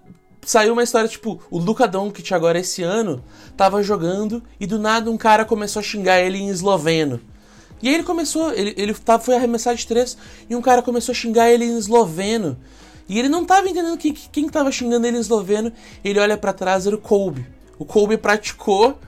[0.46, 3.22] saiu uma história tipo, o Luka Doncic agora esse ano
[3.56, 7.20] tava jogando e do nada um cara começou a xingar ele em esloveno.
[7.82, 10.16] E aí ele começou, ele, ele tava, foi arremessar de três
[10.48, 12.56] e um cara começou a xingar ele em esloveno.
[13.08, 15.72] E ele não tava entendendo que, quem tava xingando ele em esloveno.
[16.02, 17.46] Ele olha para trás, era o Kobe.
[17.78, 18.98] O Kobe praticou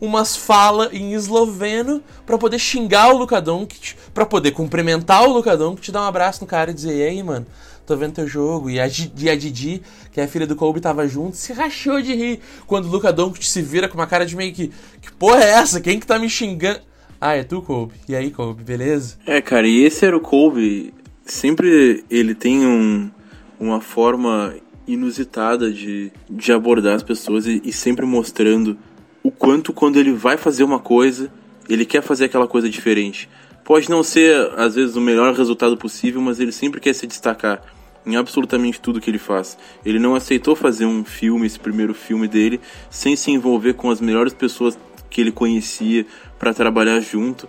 [0.00, 5.56] umas falas em esloveno para poder xingar o Luka Doncic, para poder cumprimentar o Luka
[5.56, 7.46] Doncic, dar um abraço no cara e dizer: "E aí, mano,
[7.88, 8.70] tô vendo teu jogo".
[8.70, 9.82] E a, e a Didi,
[10.12, 13.12] que é a filha do Kobe, tava junto, se rachou de rir quando o Luka
[13.12, 14.70] Doncic se vira com uma cara de meio que:
[15.00, 15.80] "Que porra é essa?
[15.80, 16.80] Quem que tá me xingando?"
[17.20, 17.94] Ah, é tu, Kobe.
[18.08, 19.16] E aí, Kobe, beleza?
[19.26, 20.94] É, cara, e esse era o Kobe.
[21.24, 23.10] Sempre ele tem um,
[23.58, 24.54] uma forma
[24.86, 28.78] inusitada de, de abordar as pessoas e, e sempre mostrando
[29.22, 31.30] o quanto quando ele vai fazer uma coisa,
[31.68, 33.28] ele quer fazer aquela coisa diferente.
[33.64, 37.60] Pode não ser, às vezes, o melhor resultado possível, mas ele sempre quer se destacar
[38.06, 39.58] em absolutamente tudo que ele faz.
[39.84, 44.00] Ele não aceitou fazer um filme, esse primeiro filme dele, sem se envolver com as
[44.00, 44.78] melhores pessoas
[45.10, 46.06] que ele conhecia
[46.38, 47.48] para trabalhar junto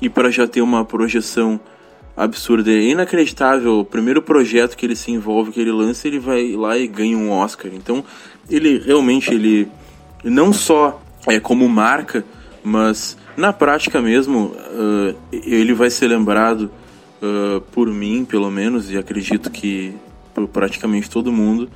[0.00, 1.60] e para já ter uma projeção
[2.16, 2.70] absurda.
[2.70, 3.80] É inacreditável.
[3.80, 7.16] O primeiro projeto que ele se envolve, que ele lança, ele vai lá e ganha
[7.16, 7.70] um Oscar.
[7.74, 8.04] Então,
[8.50, 9.68] ele realmente ele
[10.24, 12.24] não só é, como marca,
[12.62, 16.70] mas na prática mesmo, uh, ele vai ser lembrado
[17.22, 19.94] uh, por mim, pelo menos, e acredito que
[20.34, 21.70] por praticamente todo mundo,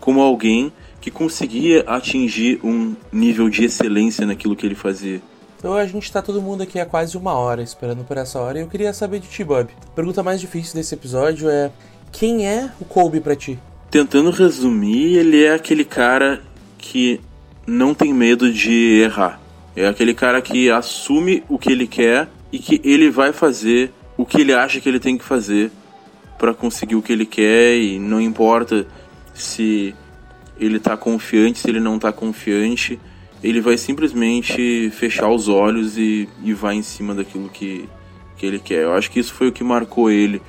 [0.00, 5.20] como alguém que conseguia atingir um nível de excelência naquilo que ele fazia.
[5.58, 8.58] Então a gente tá todo mundo aqui há quase uma hora esperando por essa hora
[8.58, 9.68] e eu queria saber de ti, Bob.
[9.86, 11.70] A pergunta mais difícil desse episódio é:
[12.12, 13.58] quem é o Kobe para ti?
[13.90, 16.42] Tentando resumir, ele é aquele cara
[16.76, 17.20] que
[17.66, 19.40] não tem medo de errar.
[19.74, 24.24] É aquele cara que assume o que ele quer e que ele vai fazer o
[24.24, 25.70] que ele acha que ele tem que fazer
[26.38, 28.86] para conseguir o que ele quer e não importa
[29.32, 29.94] se
[30.58, 33.00] ele tá confiante, se ele não tá confiante,
[33.42, 37.88] ele vai simplesmente fechar os olhos e, e vai em cima daquilo que,
[38.36, 38.84] que ele quer.
[38.84, 40.40] Eu acho que isso foi o que marcou ele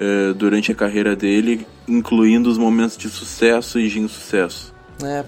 [0.00, 4.72] uh, durante a carreira dele, incluindo os momentos de sucesso e de insucesso.
[5.02, 5.22] É,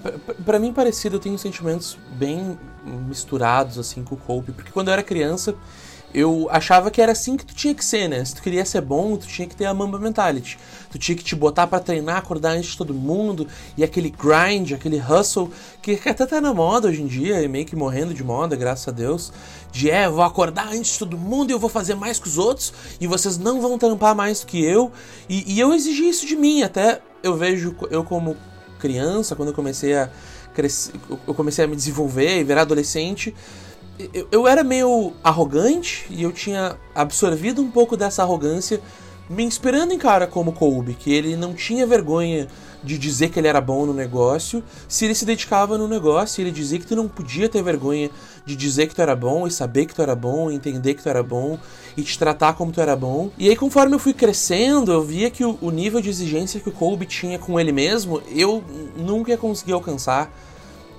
[0.45, 2.59] para mim parecido, eu tenho sentimentos bem
[3.09, 5.55] misturados assim com o Kobe, porque quando eu era criança
[6.15, 8.25] eu achava que era assim que tu tinha que ser, né?
[8.25, 10.57] Se tu queria ser bom, tu tinha que ter a Mamba Mentality.
[10.93, 14.73] Tu tinha que te botar para treinar, acordar antes de todo mundo, e aquele grind,
[14.73, 15.51] aquele hustle,
[15.83, 18.87] que até tá na moda hoje em dia, e meio que morrendo de moda, graças
[18.87, 19.33] a Deus,
[19.73, 22.39] de é, vou acordar antes de todo mundo e eu vou fazer mais que os
[22.39, 24.93] outros, e vocês não vão trampar mais do que eu.
[25.29, 28.37] E, e eu exigi isso de mim, até eu vejo eu como
[28.79, 30.09] criança, quando eu comecei a
[30.55, 30.93] crescer,
[31.27, 33.35] eu comecei a me desenvolver e virar adolescente,
[34.13, 38.81] eu, eu era meio arrogante e eu tinha absorvido um pouco dessa arrogância
[39.29, 42.47] me inspirando em cara como Kobe, que ele não tinha vergonha
[42.83, 46.51] de dizer que ele era bom no negócio, se ele se dedicava no negócio, ele
[46.51, 48.11] dizia que tu não podia ter vergonha
[48.45, 51.09] de dizer que tu era bom e saber que tu era bom, entender que tu
[51.09, 51.59] era bom
[51.97, 53.31] e te tratar como tu era bom.
[53.39, 56.69] E aí conforme eu fui crescendo, eu via que o, o nível de exigência que
[56.69, 58.63] o Kobe tinha com ele mesmo, eu
[58.95, 60.31] nunca consegui alcançar.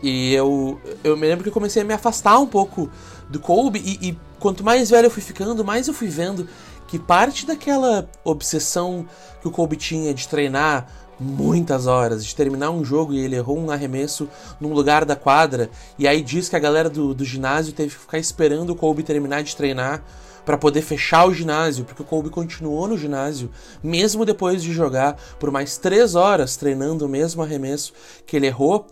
[0.08, 2.88] E eu, eu me lembro que eu comecei a me afastar um pouco
[3.28, 6.48] do Kobe, e, e quanto mais velho eu fui ficando, mais eu fui vendo
[6.88, 9.08] que parte daquela obsessão
[9.42, 10.88] que o Kobe tinha de treinar
[11.20, 14.30] muitas horas, de terminar um jogo e ele errou um arremesso
[14.60, 18.02] num lugar da quadra, e aí diz que a galera do, do ginásio teve que
[18.02, 20.04] ficar esperando o Kobe terminar de treinar
[20.46, 23.50] para poder fechar o ginásio, porque o Kobe continuou no ginásio,
[23.82, 27.92] mesmo depois de jogar por mais três horas treinando o mesmo arremesso
[28.28, 28.86] que ele errou.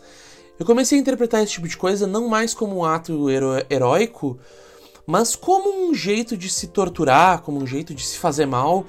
[0.63, 4.39] Eu comecei a interpretar esse tipo de coisa não mais como um ato hero heróico,
[5.05, 8.85] mas como um jeito de se torturar, como um jeito de se fazer mal.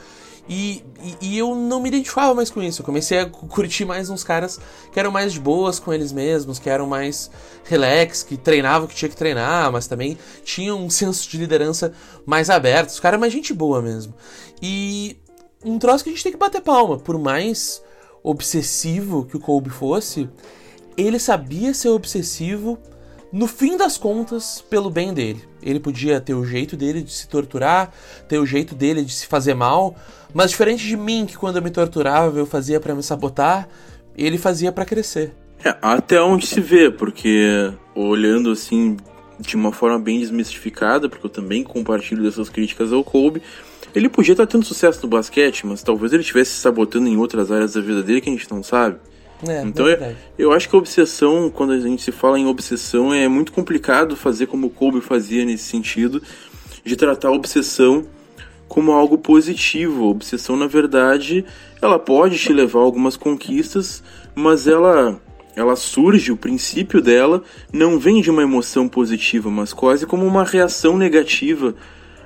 [0.48, 2.80] E, e, e, eu não me identificava mais com isso.
[2.80, 4.60] Eu comecei a curtir mais uns caras
[4.92, 7.28] que eram mais de boas com eles mesmos, que eram mais
[7.64, 11.92] relax, que treinavam o que tinha que treinar, mas também tinham um senso de liderança
[12.24, 12.90] mais aberto.
[12.90, 14.14] Os caras mais gente boa mesmo.
[14.62, 15.16] E
[15.64, 17.82] um troço que a gente tem que bater palma, por mais
[18.22, 20.30] obsessivo que o Kobe fosse,
[20.96, 22.78] ele sabia ser obsessivo
[23.32, 25.42] no fim das contas pelo bem dele.
[25.60, 27.92] Ele podia ter o jeito dele de se torturar,
[28.28, 29.96] ter o jeito dele de se fazer mal,
[30.32, 33.68] mas diferente de mim que quando eu me torturava eu fazia para me sabotar,
[34.16, 35.32] ele fazia para crescer.
[35.64, 38.96] É, até onde se vê, porque olhando assim
[39.40, 43.42] de uma forma bem desmistificada, porque eu também compartilho dessas críticas ao Kobe,
[43.94, 47.50] ele podia estar tendo sucesso no basquete, mas talvez ele estivesse se sabotando em outras
[47.50, 48.98] áreas da vida dele que a gente não sabe.
[49.48, 53.12] É, então eu, eu acho que a obsessão, quando a gente se fala em obsessão,
[53.12, 56.22] é muito complicado fazer como o Kobe fazia nesse sentido,
[56.84, 58.06] de tratar a obsessão
[58.68, 60.04] como algo positivo.
[60.04, 61.44] A obsessão, na verdade,
[61.80, 64.02] ela pode te levar a algumas conquistas,
[64.34, 65.20] mas ela
[65.56, 67.40] ela surge, o princípio dela
[67.72, 71.76] não vem de uma emoção positiva, mas quase como uma reação negativa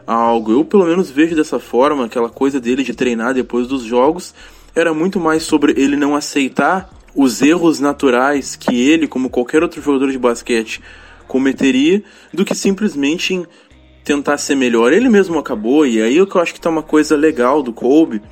[0.07, 0.53] a algo.
[0.53, 4.35] Eu pelo menos vejo dessa forma, aquela coisa dele de treinar depois dos jogos
[4.75, 9.83] era muito mais sobre ele não aceitar os erros naturais que ele, como qualquer outro
[9.83, 10.81] jogador de basquete,
[11.27, 12.03] cometeria,
[12.33, 13.47] do que simplesmente em
[14.05, 14.93] tentar ser melhor.
[14.93, 17.73] Ele mesmo acabou, e aí é que eu acho que tá uma coisa legal do
[17.73, 18.23] Kobe,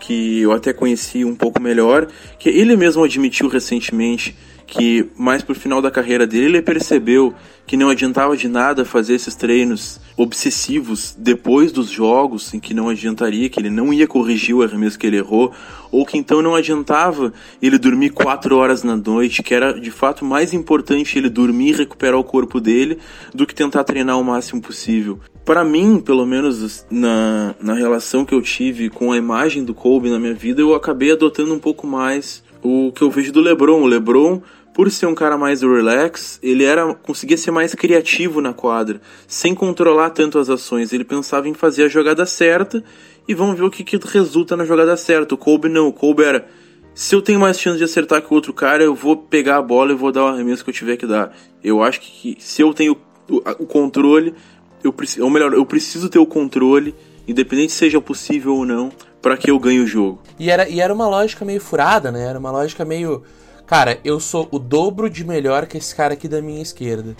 [0.00, 2.08] que eu até conheci um pouco melhor,
[2.38, 7.34] que ele mesmo admitiu recentemente que mais pro final da carreira dele ele percebeu
[7.70, 12.88] que não adiantava de nada fazer esses treinos obsessivos depois dos jogos, em que não
[12.88, 15.52] adiantaria, que ele não ia corrigir o arremesso que ele errou,
[15.88, 20.24] ou que então não adiantava ele dormir quatro horas na noite, que era de fato
[20.24, 22.98] mais importante ele dormir e recuperar o corpo dele
[23.32, 25.20] do que tentar treinar o máximo possível.
[25.44, 30.10] Para mim, pelo menos na, na relação que eu tive com a imagem do Kobe
[30.10, 33.80] na minha vida, eu acabei adotando um pouco mais o que eu vejo do LeBron.
[33.80, 34.42] O LeBron
[34.72, 39.54] por ser um cara mais relax, ele era conseguia ser mais criativo na quadra, sem
[39.54, 40.92] controlar tanto as ações.
[40.92, 42.82] Ele pensava em fazer a jogada certa
[43.26, 45.34] e vamos ver o que, que resulta na jogada certa.
[45.34, 46.46] O Kobe não, o Kobe era
[46.94, 49.62] se eu tenho mais chance de acertar que o outro cara, eu vou pegar a
[49.62, 51.34] bola e vou dar o arremesso que eu tiver que dar.
[51.62, 52.96] Eu acho que se eu tenho
[53.28, 54.34] o, controle,
[54.82, 56.94] eu preciso, ou melhor, eu preciso ter o controle,
[57.26, 58.90] independente seja possível ou não,
[59.22, 60.20] para que eu ganhe o jogo.
[60.38, 62.24] E era, e era uma lógica meio furada, né?
[62.24, 63.22] Era uma lógica meio
[63.70, 67.14] Cara, eu sou o dobro de melhor que esse cara aqui da minha esquerda.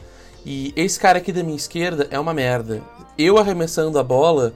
[0.45, 2.83] E esse cara aqui da minha esquerda é uma merda.
[3.17, 4.53] Eu arremessando a bola,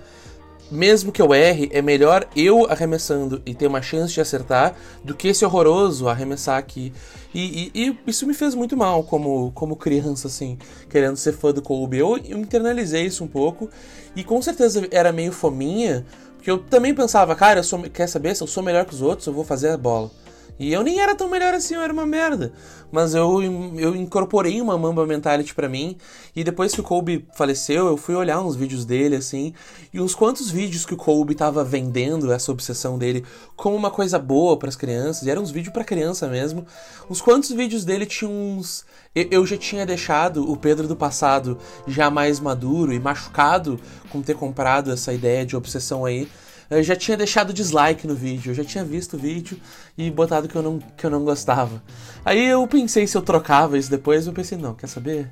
[0.68, 4.74] mesmo que eu erre, é melhor eu arremessando e ter uma chance de acertar
[5.04, 6.92] do que esse horroroso arremessar aqui.
[7.32, 10.58] E, e, e isso me fez muito mal como, como criança, assim,
[10.90, 11.98] querendo ser fã do Kobe.
[11.98, 13.70] Eu, eu internalizei isso um pouco
[14.16, 18.34] e com certeza era meio fominha, porque eu também pensava, cara, eu sou, quer saber,
[18.34, 20.10] se eu sou melhor que os outros, eu vou fazer a bola.
[20.58, 22.52] E eu nem era tão melhor assim, eu era uma merda.
[22.92, 23.42] Mas eu,
[23.76, 25.96] eu incorporei uma Mamba Mentality para mim.
[26.34, 29.52] E depois que o Kobe faleceu, eu fui olhar uns vídeos dele, assim.
[29.92, 33.24] E uns quantos vídeos que o Kobe tava vendendo essa obsessão dele
[33.56, 35.26] como uma coisa boa para as crianças.
[35.26, 36.64] E eram uns vídeos para criança mesmo.
[37.10, 38.84] Uns quantos vídeos dele tinham uns.
[39.12, 43.78] Eu já tinha deixado o Pedro do passado já mais maduro e machucado
[44.08, 46.28] com ter comprado essa ideia de obsessão aí
[46.70, 49.58] eu já tinha deixado dislike no vídeo, eu já tinha visto o vídeo
[49.96, 51.82] e botado que eu não, que eu não gostava.
[52.24, 55.30] Aí eu pensei se eu trocava isso depois, eu pensei, não, quer saber?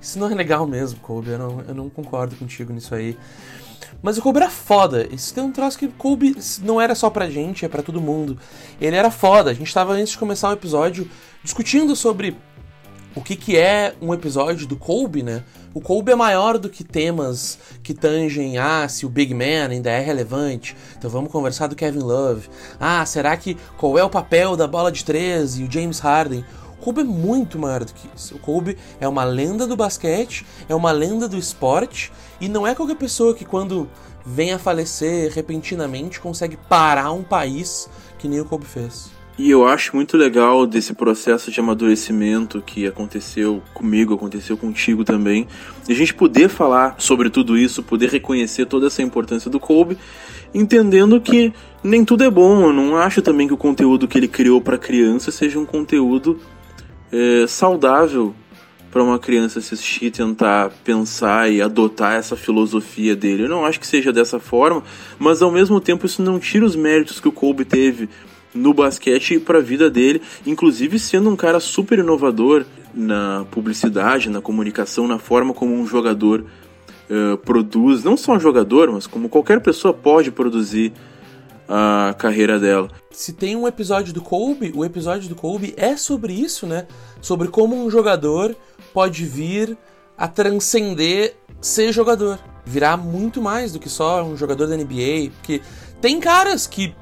[0.00, 3.16] Isso não é legal mesmo, Kobe, eu não, eu não concordo contigo nisso aí.
[4.02, 5.08] Mas o Kobe era foda.
[5.10, 8.38] Isso tem um troço que Kobe não era só pra gente, é para todo mundo.
[8.78, 9.50] Ele era foda.
[9.50, 11.08] A gente tava antes de começar o episódio
[11.42, 12.36] discutindo sobre
[13.14, 15.44] o que, que é um episódio do Kobe, né?
[15.72, 19.90] O Kobe é maior do que temas que tangem, ah, se o Big Man ainda
[19.90, 22.48] é relevante, então vamos conversar do Kevin Love.
[22.78, 26.44] Ah, será que qual é o papel da bola de 13 e o James Harden?
[26.72, 28.34] O Kobe é muito maior do que isso.
[28.34, 32.74] O Kobe é uma lenda do basquete, é uma lenda do esporte, e não é
[32.74, 33.88] qualquer pessoa que quando
[34.26, 37.88] vem a falecer repentinamente consegue parar um país
[38.18, 39.10] que nem o Kobe fez.
[39.36, 45.48] E eu acho muito legal desse processo de amadurecimento que aconteceu comigo, aconteceu contigo também.
[45.88, 49.98] E a gente poder falar sobre tudo isso, poder reconhecer toda essa importância do Kobe,
[50.54, 52.66] entendendo que nem tudo é bom.
[52.66, 56.38] Eu não acho também que o conteúdo que ele criou para criança seja um conteúdo
[57.10, 58.32] é, saudável
[58.88, 63.42] para uma criança assistir, tentar pensar e adotar essa filosofia dele.
[63.42, 64.84] Eu não acho que seja dessa forma,
[65.18, 68.08] mas ao mesmo tempo isso não tira os méritos que o Kobe teve
[68.54, 74.30] no basquete e para a vida dele, inclusive sendo um cara super inovador na publicidade,
[74.30, 76.44] na comunicação, na forma como um jogador
[77.10, 80.92] uh, produz, não só um jogador, mas como qualquer pessoa pode produzir
[81.68, 82.90] a carreira dela.
[83.10, 86.86] Se tem um episódio do Kobe, o episódio do Kobe é sobre isso, né?
[87.20, 88.54] Sobre como um jogador
[88.92, 89.76] pode vir
[90.16, 95.62] a transcender ser jogador, virar muito mais do que só um jogador da NBA, porque
[96.00, 96.94] tem caras que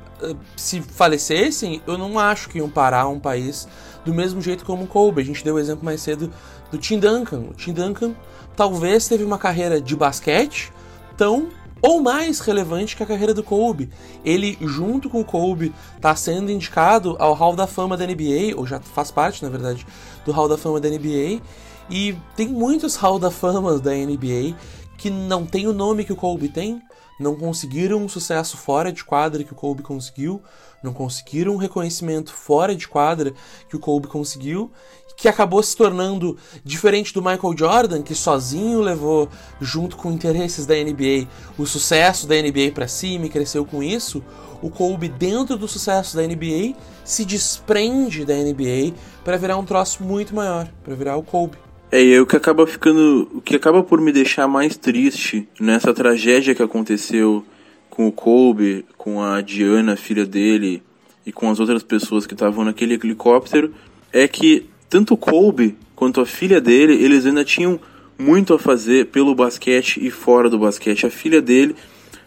[0.57, 3.69] se falecessem, eu não acho que iam parar um país
[4.05, 5.23] do mesmo jeito como o Kobe.
[5.23, 6.33] A gente deu o exemplo mais cedo
[6.71, 7.41] do Tim Duncan.
[7.51, 8.15] O Tim Duncan
[8.57, 10.73] talvez teve uma carreira de basquete
[11.17, 11.49] tão
[11.81, 13.91] ou mais relevante que a carreira do Kobe.
[14.25, 18.65] Ele, junto com o Kobe, está sendo indicado ao Hall da Fama da NBA, ou
[18.65, 19.85] já faz parte, na verdade,
[20.25, 21.41] do Hall da Fama da NBA.
[21.91, 24.55] E tem muitos Hall da Fama da NBA
[24.97, 26.81] que não tem o nome que o Kobe tem,
[27.23, 30.43] não conseguiram um sucesso fora de quadra que o Kobe conseguiu,
[30.83, 33.33] não conseguiram um reconhecimento fora de quadra
[33.69, 34.71] que o Kobe conseguiu,
[35.17, 39.29] que acabou se tornando diferente do Michael Jordan, que sozinho levou,
[39.61, 44.23] junto com interesses da NBA, o sucesso da NBA para cima e cresceu com isso.
[44.61, 48.95] O Kobe, dentro do sucesso da NBA, se desprende da NBA
[49.25, 51.57] para virar um troço muito maior, para virar o Kobe.
[51.95, 53.29] É, e o que acaba ficando.
[53.35, 57.45] O que acaba por me deixar mais triste nessa tragédia que aconteceu
[57.91, 60.83] com o Kobe, com a Diana, filha dele,
[61.27, 63.75] e com as outras pessoas que estavam naquele helicóptero,
[64.11, 67.79] é que tanto o Kobe quanto a filha dele, eles ainda tinham
[68.19, 71.05] muito a fazer pelo basquete e fora do basquete.
[71.05, 71.77] A filha dele,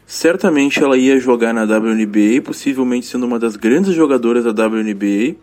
[0.06, 5.36] certamente ela ia jogar na WNBA, possivelmente sendo uma das grandes jogadoras da WNBA.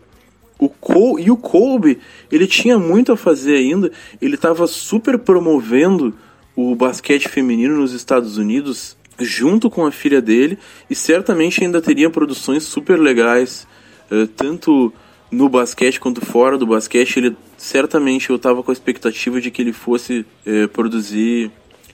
[0.65, 1.99] O e o Kobe,
[2.31, 3.91] ele tinha muito a fazer ainda.
[4.21, 6.13] Ele estava super promovendo
[6.55, 10.57] o basquete feminino nos Estados Unidos junto com a filha dele
[10.89, 13.67] e certamente ainda teria produções super legais,
[14.11, 14.93] uh, tanto
[15.31, 17.17] no basquete quanto fora do basquete.
[17.17, 21.51] Ele certamente eu estava com a expectativa de que ele fosse uh, produzir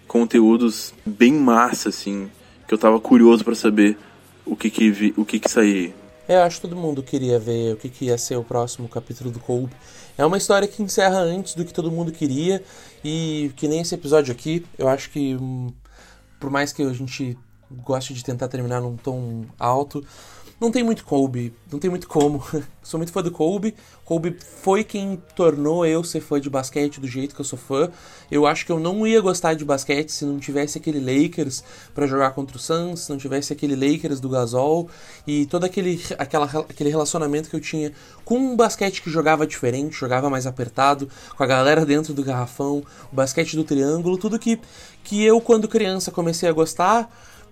[0.07, 2.30] conteúdos bem massa, assim,
[2.67, 3.97] que eu estava curioso para saber
[4.45, 5.93] o que que, vi, o que que sairia.
[6.30, 8.88] É, eu acho que todo mundo queria ver o que, que ia ser o próximo
[8.88, 9.73] capítulo do Kobe.
[10.15, 12.63] É uma história que encerra antes do que todo mundo queria
[13.03, 15.73] e que nem esse episódio aqui, eu acho que hum,
[16.39, 17.36] por mais que a gente
[17.71, 20.05] goste de tentar terminar num tom alto,
[20.60, 22.43] não tem muito Kobe, não tem muito como.
[22.84, 23.74] sou muito fã do Kobe.
[24.03, 27.89] Kobe foi quem tornou eu ser fã de basquete do jeito que eu sou fã.
[28.30, 32.07] Eu acho que eu não ia gostar de basquete se não tivesse aquele Lakers para
[32.07, 34.89] jogar contra o Suns, se não tivesse aquele Lakers do Gasol
[35.26, 37.93] e todo aquele, aquela, aquele relacionamento que eu tinha
[38.26, 42.84] com um basquete que jogava diferente, jogava mais apertado, com a galera dentro do garrafão,
[43.12, 44.60] o basquete do triângulo, tudo que,
[45.03, 47.10] que eu, quando criança, comecei a gostar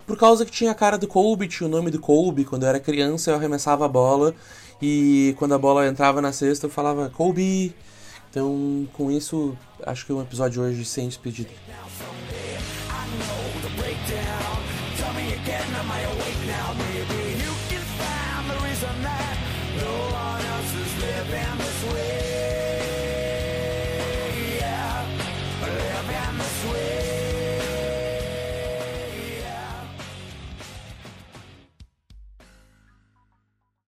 [0.07, 2.45] por causa que tinha a cara do Kobe, tinha o nome do Kobe.
[2.45, 4.33] Quando eu era criança, eu arremessava a bola
[4.81, 7.75] e quando a bola entrava na cesta, eu falava Kobe.
[8.29, 9.55] Então, com isso,
[9.85, 11.49] acho que é um episódio hoje sem despedida.